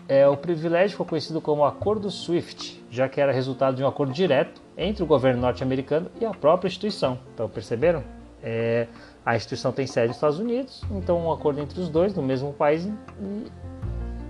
É, 0.09 0.29
o 0.29 0.37
privilégio 0.37 0.97
foi 0.97 1.07
conhecido 1.07 1.41
como 1.41 1.65
Acordo 1.65 2.11
SWIFT, 2.11 2.83
já 2.91 3.09
que 3.09 3.21
era 3.21 3.33
resultado 3.33 3.77
de 3.77 3.85
um 3.85 3.87
acordo 3.87 4.13
direto 4.13 4.61
entre 4.77 5.03
o 5.03 5.07
governo 5.07 5.41
norte-americano 5.41 6.11
e 6.21 6.25
a 6.25 6.31
própria 6.31 6.69
instituição. 6.69 7.19
Então, 7.33 7.49
perceberam? 7.49 8.03
É, 8.43 8.89
a 9.25 9.37
instituição 9.37 9.71
tem 9.71 9.87
sede 9.87 10.09
nos 10.09 10.17
Estados 10.17 10.39
Unidos, 10.41 10.83
então 10.91 11.17
um 11.25 11.33
acordo 11.33 11.61
entre 11.61 11.81
os 11.81 11.89
dois, 11.89 12.13
no 12.15 12.23
mesmo 12.23 12.53
país, 12.53 12.89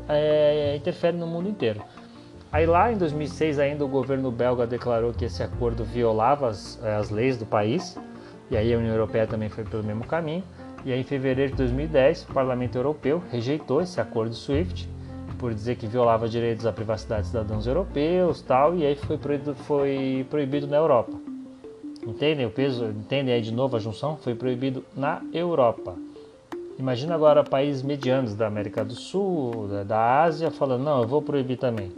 é, 0.06 0.76
interfere 0.76 1.16
no 1.16 1.26
mundo 1.26 1.48
inteiro. 1.48 1.82
Aí 2.52 2.66
lá 2.66 2.92
em 2.92 2.98
2006 2.98 3.58
ainda 3.58 3.82
o 3.82 3.88
governo 3.88 4.30
belga 4.30 4.66
declarou 4.66 5.14
que 5.14 5.24
esse 5.24 5.42
acordo 5.42 5.82
violava 5.84 6.48
as, 6.48 6.78
é, 6.84 6.94
as 6.96 7.08
leis 7.08 7.38
do 7.38 7.46
país, 7.46 7.98
e 8.50 8.56
aí 8.56 8.74
a 8.74 8.76
União 8.76 8.92
Europeia 8.92 9.26
também 9.26 9.48
foi 9.48 9.64
pelo 9.64 9.82
mesmo 9.82 10.04
caminho. 10.04 10.44
E 10.84 10.92
aí 10.92 11.00
em 11.00 11.04
fevereiro 11.04 11.52
de 11.52 11.56
2010 11.56 12.24
o 12.24 12.34
Parlamento 12.34 12.76
Europeu 12.76 13.22
rejeitou 13.30 13.80
esse 13.80 13.98
acordo 13.98 14.34
SWIFT 14.34 14.86
por 15.42 15.52
dizer 15.52 15.74
que 15.74 15.88
violava 15.88 16.28
direitos 16.28 16.64
à 16.64 16.72
privacidade 16.72 17.22
de 17.22 17.28
cidadãos 17.30 17.66
europeus 17.66 18.40
tal, 18.42 18.76
e 18.76 18.86
aí 18.86 18.94
foi 18.94 19.18
proibido, 19.18 19.56
foi 19.56 20.24
proibido 20.30 20.68
na 20.68 20.76
Europa. 20.76 21.12
Entendem 22.06 22.46
o 22.46 22.50
peso? 22.50 22.84
Entendem 22.84 23.34
aí 23.34 23.42
de 23.42 23.52
novo 23.52 23.74
a 23.74 23.80
junção? 23.80 24.16
Foi 24.16 24.36
proibido 24.36 24.84
na 24.96 25.20
Europa. 25.32 25.96
Imagina 26.78 27.16
agora 27.16 27.42
países 27.42 27.82
medianos 27.82 28.36
da 28.36 28.46
América 28.46 28.84
do 28.84 28.94
Sul, 28.94 29.66
da 29.84 30.22
Ásia, 30.22 30.48
falando: 30.52 30.84
não, 30.84 31.02
eu 31.02 31.08
vou 31.08 31.20
proibir 31.20 31.58
também. 31.58 31.90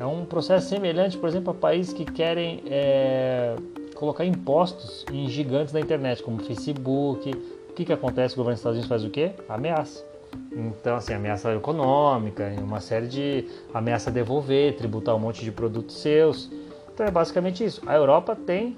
É 0.00 0.06
um 0.06 0.24
processo 0.24 0.70
semelhante, 0.70 1.18
por 1.18 1.28
exemplo, 1.28 1.50
a 1.50 1.54
países 1.54 1.92
que 1.92 2.06
querem 2.06 2.62
é, 2.70 3.54
colocar 3.94 4.24
impostos 4.24 5.04
em 5.12 5.28
gigantes 5.28 5.74
da 5.74 5.80
internet, 5.80 6.22
como 6.22 6.42
Facebook. 6.42 7.30
O 7.68 7.74
que, 7.74 7.84
que 7.84 7.92
acontece? 7.92 8.32
O 8.32 8.38
governo 8.38 8.54
dos 8.54 8.60
Estados 8.60 8.78
Unidos 8.78 8.88
faz 8.88 9.04
o 9.04 9.10
quê? 9.10 9.32
Ameaça. 9.46 10.11
Então, 10.52 10.96
assim, 10.96 11.14
ameaça 11.14 11.54
econômica, 11.54 12.52
uma 12.58 12.80
série 12.80 13.06
de 13.06 13.48
ameaça 13.72 14.10
devolver, 14.10 14.76
tributar 14.76 15.14
um 15.14 15.18
monte 15.18 15.44
de 15.44 15.50
produtos 15.50 16.00
seus. 16.00 16.50
Então 16.92 17.06
é 17.06 17.10
basicamente 17.10 17.64
isso. 17.64 17.82
A 17.86 17.94
Europa 17.94 18.36
tem 18.36 18.76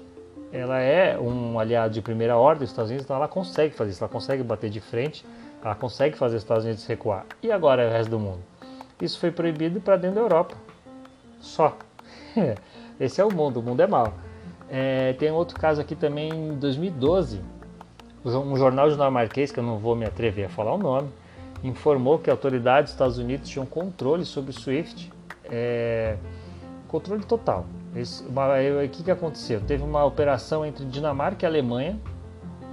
ela 0.51 0.79
é 0.79 1.19
um 1.19 1.59
aliado 1.59 1.93
de 1.93 2.01
primeira 2.01 2.37
ordem 2.37 2.61
dos 2.61 2.69
Estados 2.69 2.89
Unidos, 2.89 3.03
então 3.03 3.17
ela 3.17 3.27
consegue 3.27 3.75
fazer 3.75 3.91
isso, 3.91 4.01
ela 4.01 4.11
consegue 4.11 4.41
bater 4.41 4.69
de 4.69 4.79
frente, 4.79 5.25
ela 5.61 5.75
consegue 5.75 6.17
fazer 6.17 6.37
os 6.37 6.43
Estados 6.43 6.63
Unidos 6.63 6.85
recuar. 6.85 7.25
E 7.43 7.51
agora 7.51 7.83
é 7.83 7.89
o 7.89 7.91
resto 7.91 8.09
do 8.09 8.19
mundo? 8.19 8.39
Isso 9.01 9.19
foi 9.19 9.31
proibido 9.31 9.81
para 9.81 9.97
dentro 9.97 10.15
da 10.15 10.21
Europa. 10.21 10.55
Só. 11.41 11.77
Esse 12.97 13.19
é 13.19 13.25
o 13.25 13.33
mundo, 13.33 13.59
o 13.59 13.63
mundo 13.63 13.81
é 13.81 13.87
mau. 13.87 14.13
É, 14.69 15.13
tem 15.13 15.29
outro 15.29 15.59
caso 15.59 15.81
aqui 15.81 15.93
também 15.93 16.29
em 16.29 16.55
2012. 16.55 17.41
Um 18.23 18.55
jornal 18.55 18.89
dinamarquês, 18.89 19.51
que 19.51 19.59
eu 19.59 19.63
não 19.63 19.77
vou 19.77 19.95
me 19.95 20.05
atrever 20.05 20.45
a 20.45 20.49
falar 20.49 20.73
o 20.73 20.77
nome, 20.77 21.09
informou 21.67 22.19
que 22.19 22.29
autoridades 22.29 22.91
dos 22.91 22.93
Estados 22.93 23.17
Unidos 23.17 23.49
tinham 23.49 23.65
controle 23.65 24.25
sobre 24.25 24.51
o 24.51 24.53
SWIFT, 24.53 25.11
é, 25.45 26.17
controle 26.87 27.23
total 27.23 27.65
o 28.83 28.89
que, 28.89 29.03
que 29.03 29.11
aconteceu? 29.11 29.61
Teve 29.61 29.83
uma 29.83 30.03
operação 30.03 30.65
entre 30.65 30.83
Dinamarca 30.85 31.45
e 31.45 31.47
Alemanha, 31.47 31.97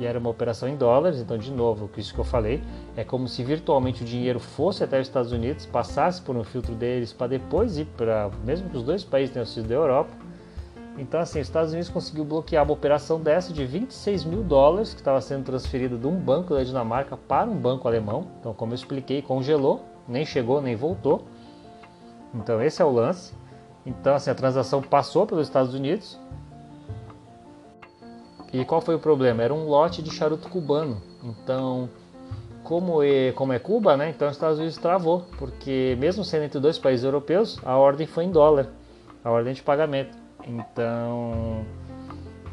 e 0.01 0.07
era 0.07 0.19
uma 0.19 0.31
operação 0.31 0.69
em 0.69 0.75
dólares, 0.75 1.21
então, 1.21 1.39
de 1.39 1.51
novo, 1.53 1.89
isso 1.97 2.13
que 2.13 2.19
eu 2.19 2.25
falei, 2.25 2.61
é 2.97 3.05
como 3.05 3.29
se 3.29 3.45
virtualmente 3.45 4.03
o 4.03 4.07
dinheiro 4.07 4.41
fosse 4.41 4.83
até 4.83 5.01
os 5.01 5.07
Estados 5.07 5.31
Unidos, 5.31 5.65
passasse 5.67 6.21
por 6.21 6.35
um 6.35 6.43
filtro 6.43 6.75
deles 6.75 7.13
para 7.13 7.29
depois 7.29 7.79
ir 7.79 7.87
para, 7.97 8.31
mesmo 8.45 8.69
que 8.69 8.77
os 8.77 8.83
dois 8.83 9.05
países 9.05 9.33
tenham 9.33 9.47
sido 9.47 9.69
da 9.69 9.75
Europa, 9.75 10.11
Então, 10.99 11.21
assim, 11.21 11.41
os 11.41 11.47
Estados 11.47 11.73
Unidos 11.73 11.89
conseguiu 11.89 12.25
bloquear 12.25 12.65
uma 12.65 12.75
operação 12.75 13.21
dessa 13.21 13.53
de 13.53 13.65
26 13.65 14.25
mil 14.25 14.43
dólares 14.43 14.93
que 14.93 15.01
estava 15.01 15.21
sendo 15.21 15.45
transferida 15.45 15.97
de 15.97 16.07
um 16.07 16.17
banco 16.17 16.55
da 16.55 16.63
Dinamarca 16.63 17.17
para 17.17 17.49
um 17.49 17.57
banco 17.57 17.89
alemão. 17.89 18.27
Então, 18.39 18.53
como 18.53 18.73
eu 18.73 18.77
expliquei, 18.77 19.23
congelou, 19.23 19.83
nem 20.07 20.25
chegou, 20.27 20.61
nem 20.61 20.77
voltou. 20.77 21.25
Então, 22.35 22.63
esse 22.63 22.83
é 22.83 22.85
o 22.85 22.91
lance. 22.91 23.33
Então, 23.87 24.15
assim, 24.15 24.31
a 24.31 24.35
transação 24.35 24.83
passou 24.83 25.27
pelos 25.27 25.47
Estados 25.47 25.75
Unidos. 25.75 26.19
E 28.53 28.65
qual 28.65 28.83
foi 28.83 28.95
o 28.95 28.99
problema? 28.99 29.43
Era 29.43 29.55
um 29.55 29.67
lote 29.67 30.03
de 30.03 30.11
charuto 30.11 30.49
cubano. 30.51 31.01
Então, 31.25 31.89
como 32.63 33.03
é, 33.03 33.33
como 33.33 33.53
é 33.53 33.59
Cuba, 33.59 33.97
né? 33.97 34.11
Então 34.11 34.29
os 34.29 34.35
Estados 34.35 34.59
Unidos 34.59 34.77
travou, 34.77 35.27
porque 35.39 35.97
mesmo 35.99 36.25
sendo 36.25 36.45
entre 36.45 36.61
dois 36.61 36.79
países 36.79 37.05
europeus, 37.05 37.59
a 37.65 37.77
ordem 37.77 38.07
foi 38.07 38.25
em 38.25 38.31
dólar, 38.31 38.69
a 39.25 39.31
ordem 39.31 39.53
de 39.53 39.63
pagamento. 39.63 40.22
Então, 40.47 41.65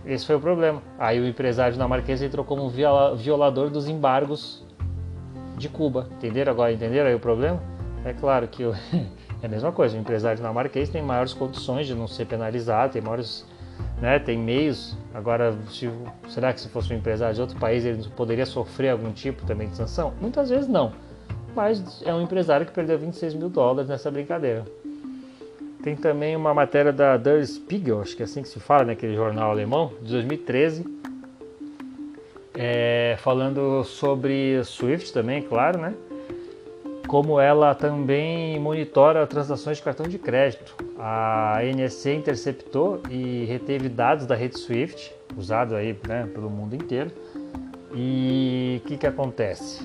esse 0.06 0.26
foi 0.26 0.36
o 0.36 0.40
problema. 0.40 0.82
Aí 0.98 1.20
o 1.20 1.28
empresário 1.28 1.74
dinamarquês 1.74 2.22
entrou 2.22 2.46
como 2.46 2.70
violador 2.70 3.70
dos 3.70 3.88
embargos 3.88 4.66
de 5.58 5.70
Cuba. 5.70 6.08
Entenderam 6.18 6.52
agora? 6.52 6.72
Entenderam 6.72 7.10
aí 7.10 7.16
o 7.16 7.20
problema? 7.20 7.62
É 8.06 8.14
claro 8.14 8.48
que 8.48 8.64
é 9.42 9.46
a 9.46 9.50
mesma 9.50 9.72
coisa. 9.72 9.98
O 9.98 10.00
empresário 10.00 10.38
dinamarquês 10.38 10.90
tem 10.90 11.02
maiores 11.02 11.34
condições 11.34 11.88
de 11.88 11.96
não 11.96 12.08
ser 12.08 12.26
penalizado, 12.26 12.94
tem 12.94 13.02
maiores 13.02 13.46
né, 14.02 14.20
tem 14.20 14.38
meios. 14.38 14.98
Agora, 15.14 15.56
se, 15.70 15.90
será 16.30 16.54
que 16.54 16.62
se 16.62 16.70
fosse 16.70 16.94
um 16.94 16.98
empresário 16.98 17.36
de 17.36 17.42
outro 17.42 17.58
país 17.60 17.86
ele 17.86 18.08
poderia 18.16 18.46
sofrer 18.46 18.90
algum 18.90 19.12
tipo 19.12 19.46
também 19.46 19.68
de 19.68 19.76
sanção? 19.76 20.14
Muitas 20.20 20.50
vezes 20.50 20.68
não. 20.68 20.94
Mas 21.56 22.02
é 22.06 22.14
um 22.14 22.22
empresário 22.22 22.66
que 22.66 22.72
perdeu 22.72 22.98
26 22.98 23.34
mil 23.34 23.50
dólares 23.50 23.90
nessa 23.90 24.10
brincadeira. 24.10 24.66
Tem 25.90 25.96
também 25.96 26.36
uma 26.36 26.54
matéria 26.54 26.94
da 26.94 27.18
Der 27.18 27.44
Spiegel, 27.44 28.00
acho 28.02 28.16
que 28.16 28.22
é 28.22 28.26
assim 28.26 28.44
que 28.44 28.48
se 28.48 28.60
fala, 28.60 28.86
naquele 28.86 29.16
jornal 29.16 29.50
alemão, 29.50 29.92
de 30.04 30.12
2013, 30.12 30.86
é, 32.54 33.18
falando 33.18 33.84
sobre 33.84 34.64
Swift 34.66 35.12
também, 35.12 35.42
claro, 35.42 35.80
né? 35.80 35.96
Como 37.08 37.40
ela 37.40 37.74
também 37.74 38.60
monitora 38.60 39.26
transações 39.26 39.78
de 39.78 39.84
cartão 39.84 40.08
de 40.08 40.20
crédito. 40.20 40.76
A 41.00 41.58
NSC 41.64 42.14
interceptou 42.14 43.02
e 43.10 43.46
reteve 43.46 43.90
dados 43.90 44.28
da 44.28 44.36
rede 44.36 44.60
Swift, 44.60 45.12
usado 45.36 45.74
aí 45.76 45.98
né, 46.08 46.30
pelo 46.32 46.52
mundo 46.52 46.76
inteiro. 46.76 47.10
E 47.96 48.80
o 48.86 48.88
que, 48.88 48.96
que 48.96 49.08
acontece? 49.08 49.82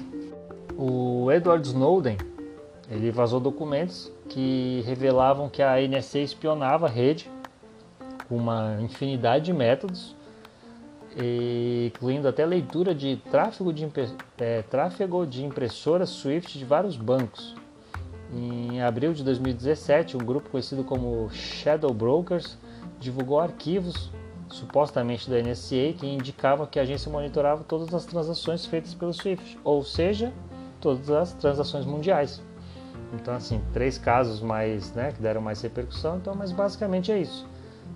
O 0.76 1.32
Edward 1.32 1.66
Snowden 1.66 2.18
ele 2.90 3.10
vazou 3.10 3.40
documentos 3.40 4.12
que 4.28 4.82
revelavam 4.87 5.48
que 5.48 5.62
a 5.62 5.76
NSA 5.80 6.20
espionava 6.20 6.87
a 6.87 6.90
rede 6.90 7.30
com 8.28 8.37
uma 8.37 8.78
infinidade 8.80 9.46
de 9.46 9.52
métodos, 9.52 10.14
incluindo 11.87 12.26
até 12.26 12.44
leitura 12.44 12.94
de 12.94 13.16
tráfego 13.30 13.72
de, 13.72 13.88
é, 14.38 14.62
tráfego 14.62 15.26
de 15.26 15.44
impressoras 15.44 16.10
Swift 16.10 16.58
de 16.58 16.64
vários 16.64 16.96
bancos. 16.96 17.54
Em 18.32 18.82
abril 18.82 19.12
de 19.12 19.22
2017, 19.22 20.16
um 20.16 20.20
grupo 20.20 20.50
conhecido 20.50 20.82
como 20.82 21.28
Shadow 21.30 21.92
Brokers 21.92 22.58
divulgou 22.98 23.38
arquivos 23.38 24.10
supostamente 24.48 25.28
da 25.30 25.40
NSA 25.40 25.94
que 25.98 26.06
indicavam 26.06 26.66
que 26.66 26.78
a 26.78 26.82
agência 26.82 27.10
monitorava 27.10 27.64
todas 27.64 27.94
as 27.94 28.04
transações 28.04 28.66
feitas 28.66 28.94
pelo 28.94 29.12
SWIFT, 29.12 29.58
ou 29.62 29.82
seja, 29.82 30.32
todas 30.80 31.10
as 31.10 31.32
transações 31.34 31.84
mundiais. 31.84 32.42
Então, 33.20 33.35
assim, 33.35 33.61
três 33.72 33.98
casos 33.98 34.40
mais, 34.40 34.92
né, 34.94 35.12
que 35.12 35.22
deram 35.22 35.40
mais 35.40 35.61
repercussão, 35.62 36.16
então, 36.16 36.35
mas 36.35 36.53
basicamente 36.53 37.11
é 37.11 37.18
isso. 37.18 37.46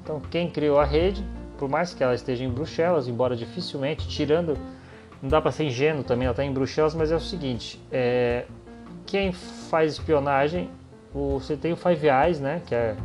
Então, 0.02 0.20
quem 0.20 0.50
criou 0.50 0.78
a 0.78 0.84
rede, 0.84 1.24
por 1.58 1.68
mais 1.68 1.92
que 1.92 2.02
ela 2.02 2.14
esteja 2.14 2.44
em 2.44 2.48
Bruxelas, 2.48 3.08
embora 3.08 3.36
dificilmente, 3.36 4.08
tirando, 4.08 4.56
não 5.22 5.28
dá 5.28 5.40
para 5.40 5.50
ser 5.50 5.64
ingênuo 5.64 6.04
também, 6.04 6.26
ela 6.26 6.32
está 6.32 6.44
em 6.44 6.52
Bruxelas, 6.52 6.94
mas 6.94 7.10
é 7.10 7.16
o 7.16 7.20
seguinte, 7.20 7.80
é, 7.90 8.44
quem 9.06 9.32
faz 9.32 9.92
espionagem, 9.92 10.70
você 11.12 11.56
tem 11.56 11.72
o 11.72 11.76
Five 11.76 12.06
Eyes, 12.08 12.40
né, 12.40 12.62
que 12.66 12.74
é 12.74 12.96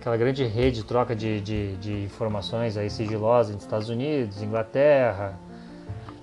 aquela 0.00 0.16
grande 0.16 0.44
rede 0.44 0.80
de 0.80 0.84
troca 0.84 1.14
de, 1.14 1.40
de, 1.40 1.76
de 1.76 2.04
informações 2.04 2.76
aí 2.76 2.88
sigilosas 2.88 3.52
entre 3.52 3.64
Estados 3.64 3.88
Unidos, 3.88 4.42
Inglaterra, 4.42 5.38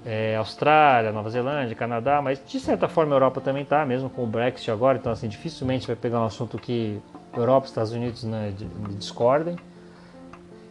é, 0.07 0.37
Austrália, 0.37 1.11
Nova 1.11 1.29
Zelândia, 1.29 1.75
Canadá, 1.75 2.21
mas 2.21 2.41
de 2.47 2.61
certa 2.61 2.87
forma 2.87 3.13
a 3.13 3.15
Europa 3.15 3.41
também 3.41 3.63
está, 3.63 3.85
mesmo 3.85 4.09
com 4.09 4.23
o 4.23 4.25
Brexit 4.25 4.71
agora, 4.71 4.97
então 4.97 5.11
assim, 5.11 5.27
dificilmente 5.27 5.85
vai 5.85 5.97
pegar 5.97 6.21
um 6.21 6.23
assunto 6.23 6.57
que 6.57 7.01
Europa 7.35 7.67
e 7.67 7.69
Estados 7.69 7.91
Unidos 7.91 8.23
né, 8.23 8.53
discordem. 8.91 9.57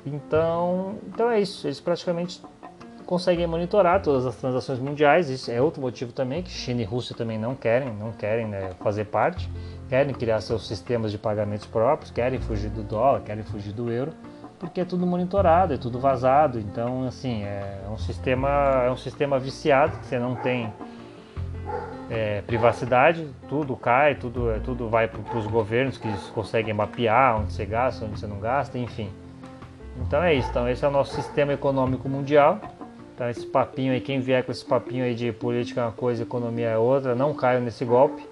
Então, 0.06 0.94
então 1.06 1.30
é 1.30 1.38
isso, 1.38 1.66
eles 1.66 1.78
praticamente 1.80 2.40
conseguem 3.04 3.46
monitorar 3.46 4.00
todas 4.00 4.24
as 4.24 4.36
transações 4.36 4.78
mundiais, 4.78 5.28
isso 5.28 5.50
é 5.50 5.60
outro 5.60 5.82
motivo 5.82 6.12
também 6.12 6.42
que 6.42 6.50
China 6.50 6.80
e 6.80 6.84
Rússia 6.84 7.14
também 7.14 7.38
não 7.38 7.54
querem, 7.54 7.92
não 7.92 8.12
querem 8.12 8.46
né, 8.46 8.70
fazer 8.82 9.04
parte, 9.04 9.50
querem 9.86 10.14
criar 10.14 10.40
seus 10.40 10.66
sistemas 10.66 11.12
de 11.12 11.18
pagamentos 11.18 11.66
próprios, 11.66 12.10
querem 12.10 12.40
fugir 12.40 12.70
do 12.70 12.82
dólar, 12.82 13.20
querem 13.20 13.44
fugir 13.44 13.72
do 13.74 13.92
euro 13.92 14.12
porque 14.58 14.80
é 14.80 14.84
tudo 14.84 15.06
monitorado, 15.06 15.74
é 15.74 15.76
tudo 15.76 15.98
vazado. 15.98 16.58
Então, 16.58 17.06
assim, 17.06 17.42
é 17.42 17.80
um 17.90 17.98
sistema, 17.98 18.48
é 18.86 18.90
um 18.90 18.96
sistema 18.96 19.38
viciado, 19.38 19.98
que 19.98 20.06
você 20.06 20.18
não 20.18 20.34
tem 20.36 20.72
é, 22.10 22.42
privacidade, 22.42 23.28
tudo 23.48 23.76
cai, 23.76 24.14
tudo, 24.14 24.50
é, 24.50 24.58
tudo 24.58 24.88
vai 24.88 25.08
para 25.08 25.38
os 25.38 25.46
governos 25.46 25.98
que 25.98 26.08
conseguem 26.32 26.72
mapear 26.72 27.40
onde 27.40 27.52
você 27.52 27.64
gasta, 27.64 28.04
onde 28.04 28.18
você 28.18 28.26
não 28.26 28.38
gasta, 28.38 28.78
enfim. 28.78 29.10
Então 30.02 30.22
é 30.22 30.34
isso. 30.34 30.48
Então 30.50 30.68
esse 30.68 30.84
é 30.84 30.88
o 30.88 30.90
nosso 30.90 31.14
sistema 31.14 31.52
econômico 31.52 32.08
mundial. 32.08 32.60
Então 33.14 33.28
esse 33.28 33.46
papinho 33.46 33.92
aí, 33.92 34.00
quem 34.00 34.20
vier 34.20 34.44
com 34.44 34.52
esse 34.52 34.64
papinho 34.64 35.04
aí 35.04 35.14
de 35.14 35.32
política 35.32 35.80
é 35.80 35.84
uma 35.84 35.92
coisa, 35.92 36.22
economia 36.22 36.68
é 36.68 36.78
outra, 36.78 37.14
não 37.14 37.34
caia 37.34 37.60
nesse 37.60 37.84
golpe. 37.84 38.26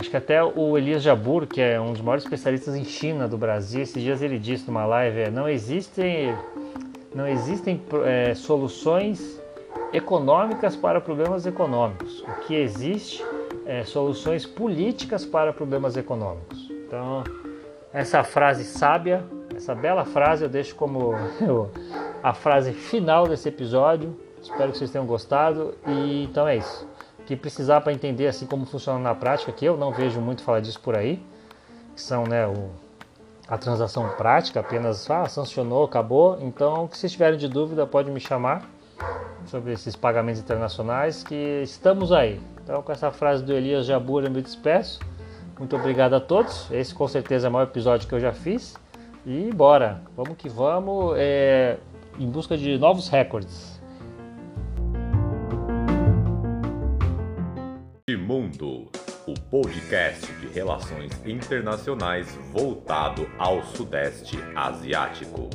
Acho 0.00 0.08
que 0.08 0.16
até 0.16 0.42
o 0.42 0.78
Elias 0.78 1.02
Jabur, 1.02 1.46
que 1.46 1.60
é 1.60 1.78
um 1.78 1.92
dos 1.92 2.00
maiores 2.00 2.24
especialistas 2.24 2.74
em 2.74 2.84
China 2.84 3.28
do 3.28 3.36
Brasil, 3.36 3.82
esses 3.82 4.02
dias 4.02 4.22
ele 4.22 4.38
disse 4.38 4.66
numa 4.66 4.86
live: 4.86 5.20
é, 5.20 5.30
não 5.30 5.46
existem, 5.46 6.34
não 7.14 7.28
existem 7.28 7.82
é, 8.06 8.34
soluções 8.34 9.38
econômicas 9.92 10.74
para 10.74 11.02
problemas 11.02 11.44
econômicos. 11.44 12.22
O 12.22 12.46
que 12.46 12.54
existe 12.54 13.22
é 13.66 13.84
soluções 13.84 14.46
políticas 14.46 15.26
para 15.26 15.52
problemas 15.52 15.98
econômicos. 15.98 16.70
Então, 16.70 17.22
essa 17.92 18.24
frase 18.24 18.64
sábia, 18.64 19.22
essa 19.54 19.74
bela 19.74 20.06
frase 20.06 20.44
eu 20.44 20.48
deixo 20.48 20.74
como 20.76 21.12
a 22.24 22.32
frase 22.32 22.72
final 22.72 23.28
desse 23.28 23.50
episódio. 23.50 24.16
Espero 24.40 24.72
que 24.72 24.78
vocês 24.78 24.90
tenham 24.90 25.06
gostado 25.06 25.74
e 25.86 26.24
então 26.24 26.48
é 26.48 26.56
isso 26.56 26.88
que 27.30 27.36
precisar 27.36 27.80
para 27.80 27.92
entender 27.92 28.26
assim 28.26 28.44
como 28.44 28.66
funciona 28.66 28.98
na 28.98 29.14
prática, 29.14 29.52
que 29.52 29.64
eu 29.64 29.76
não 29.76 29.92
vejo 29.92 30.20
muito 30.20 30.42
falar 30.42 30.58
disso 30.58 30.80
por 30.80 30.96
aí, 30.96 31.22
que 31.94 32.02
são 32.02 32.24
né, 32.24 32.44
o, 32.44 32.70
a 33.46 33.56
transação 33.56 34.08
prática, 34.16 34.58
apenas 34.58 35.08
ah, 35.08 35.28
sancionou, 35.28 35.84
acabou. 35.84 36.38
Então, 36.40 36.88
se 36.92 37.08
tiverem 37.08 37.38
de 37.38 37.46
dúvida, 37.46 37.86
pode 37.86 38.10
me 38.10 38.18
chamar 38.18 38.68
sobre 39.46 39.72
esses 39.72 39.94
pagamentos 39.94 40.40
internacionais, 40.40 41.22
que 41.22 41.62
estamos 41.62 42.10
aí. 42.10 42.40
Então, 42.64 42.82
com 42.82 42.90
essa 42.90 43.12
frase 43.12 43.44
do 43.44 43.52
Elias 43.52 43.86
Jabur, 43.86 44.24
eu 44.24 44.30
me 44.30 44.42
despeço. 44.42 44.98
Muito 45.56 45.76
obrigado 45.76 46.14
a 46.14 46.20
todos. 46.20 46.68
Esse 46.72 46.92
com 46.92 47.06
certeza 47.06 47.46
é 47.46 47.48
o 47.48 47.52
maior 47.52 47.68
episódio 47.68 48.08
que 48.08 48.14
eu 48.14 48.20
já 48.20 48.32
fiz. 48.32 48.74
E 49.24 49.52
bora, 49.54 50.02
vamos 50.16 50.36
que 50.36 50.48
vamos, 50.48 51.14
é, 51.16 51.76
em 52.18 52.28
busca 52.28 52.56
de 52.56 52.76
novos 52.76 53.08
recordes. 53.08 53.69
Mundo, 58.30 58.88
o 59.26 59.34
podcast 59.50 60.32
de 60.34 60.46
relações 60.46 61.10
internacionais 61.26 62.28
voltado 62.52 63.28
ao 63.36 63.60
Sudeste 63.64 64.38
Asiático. 64.54 65.50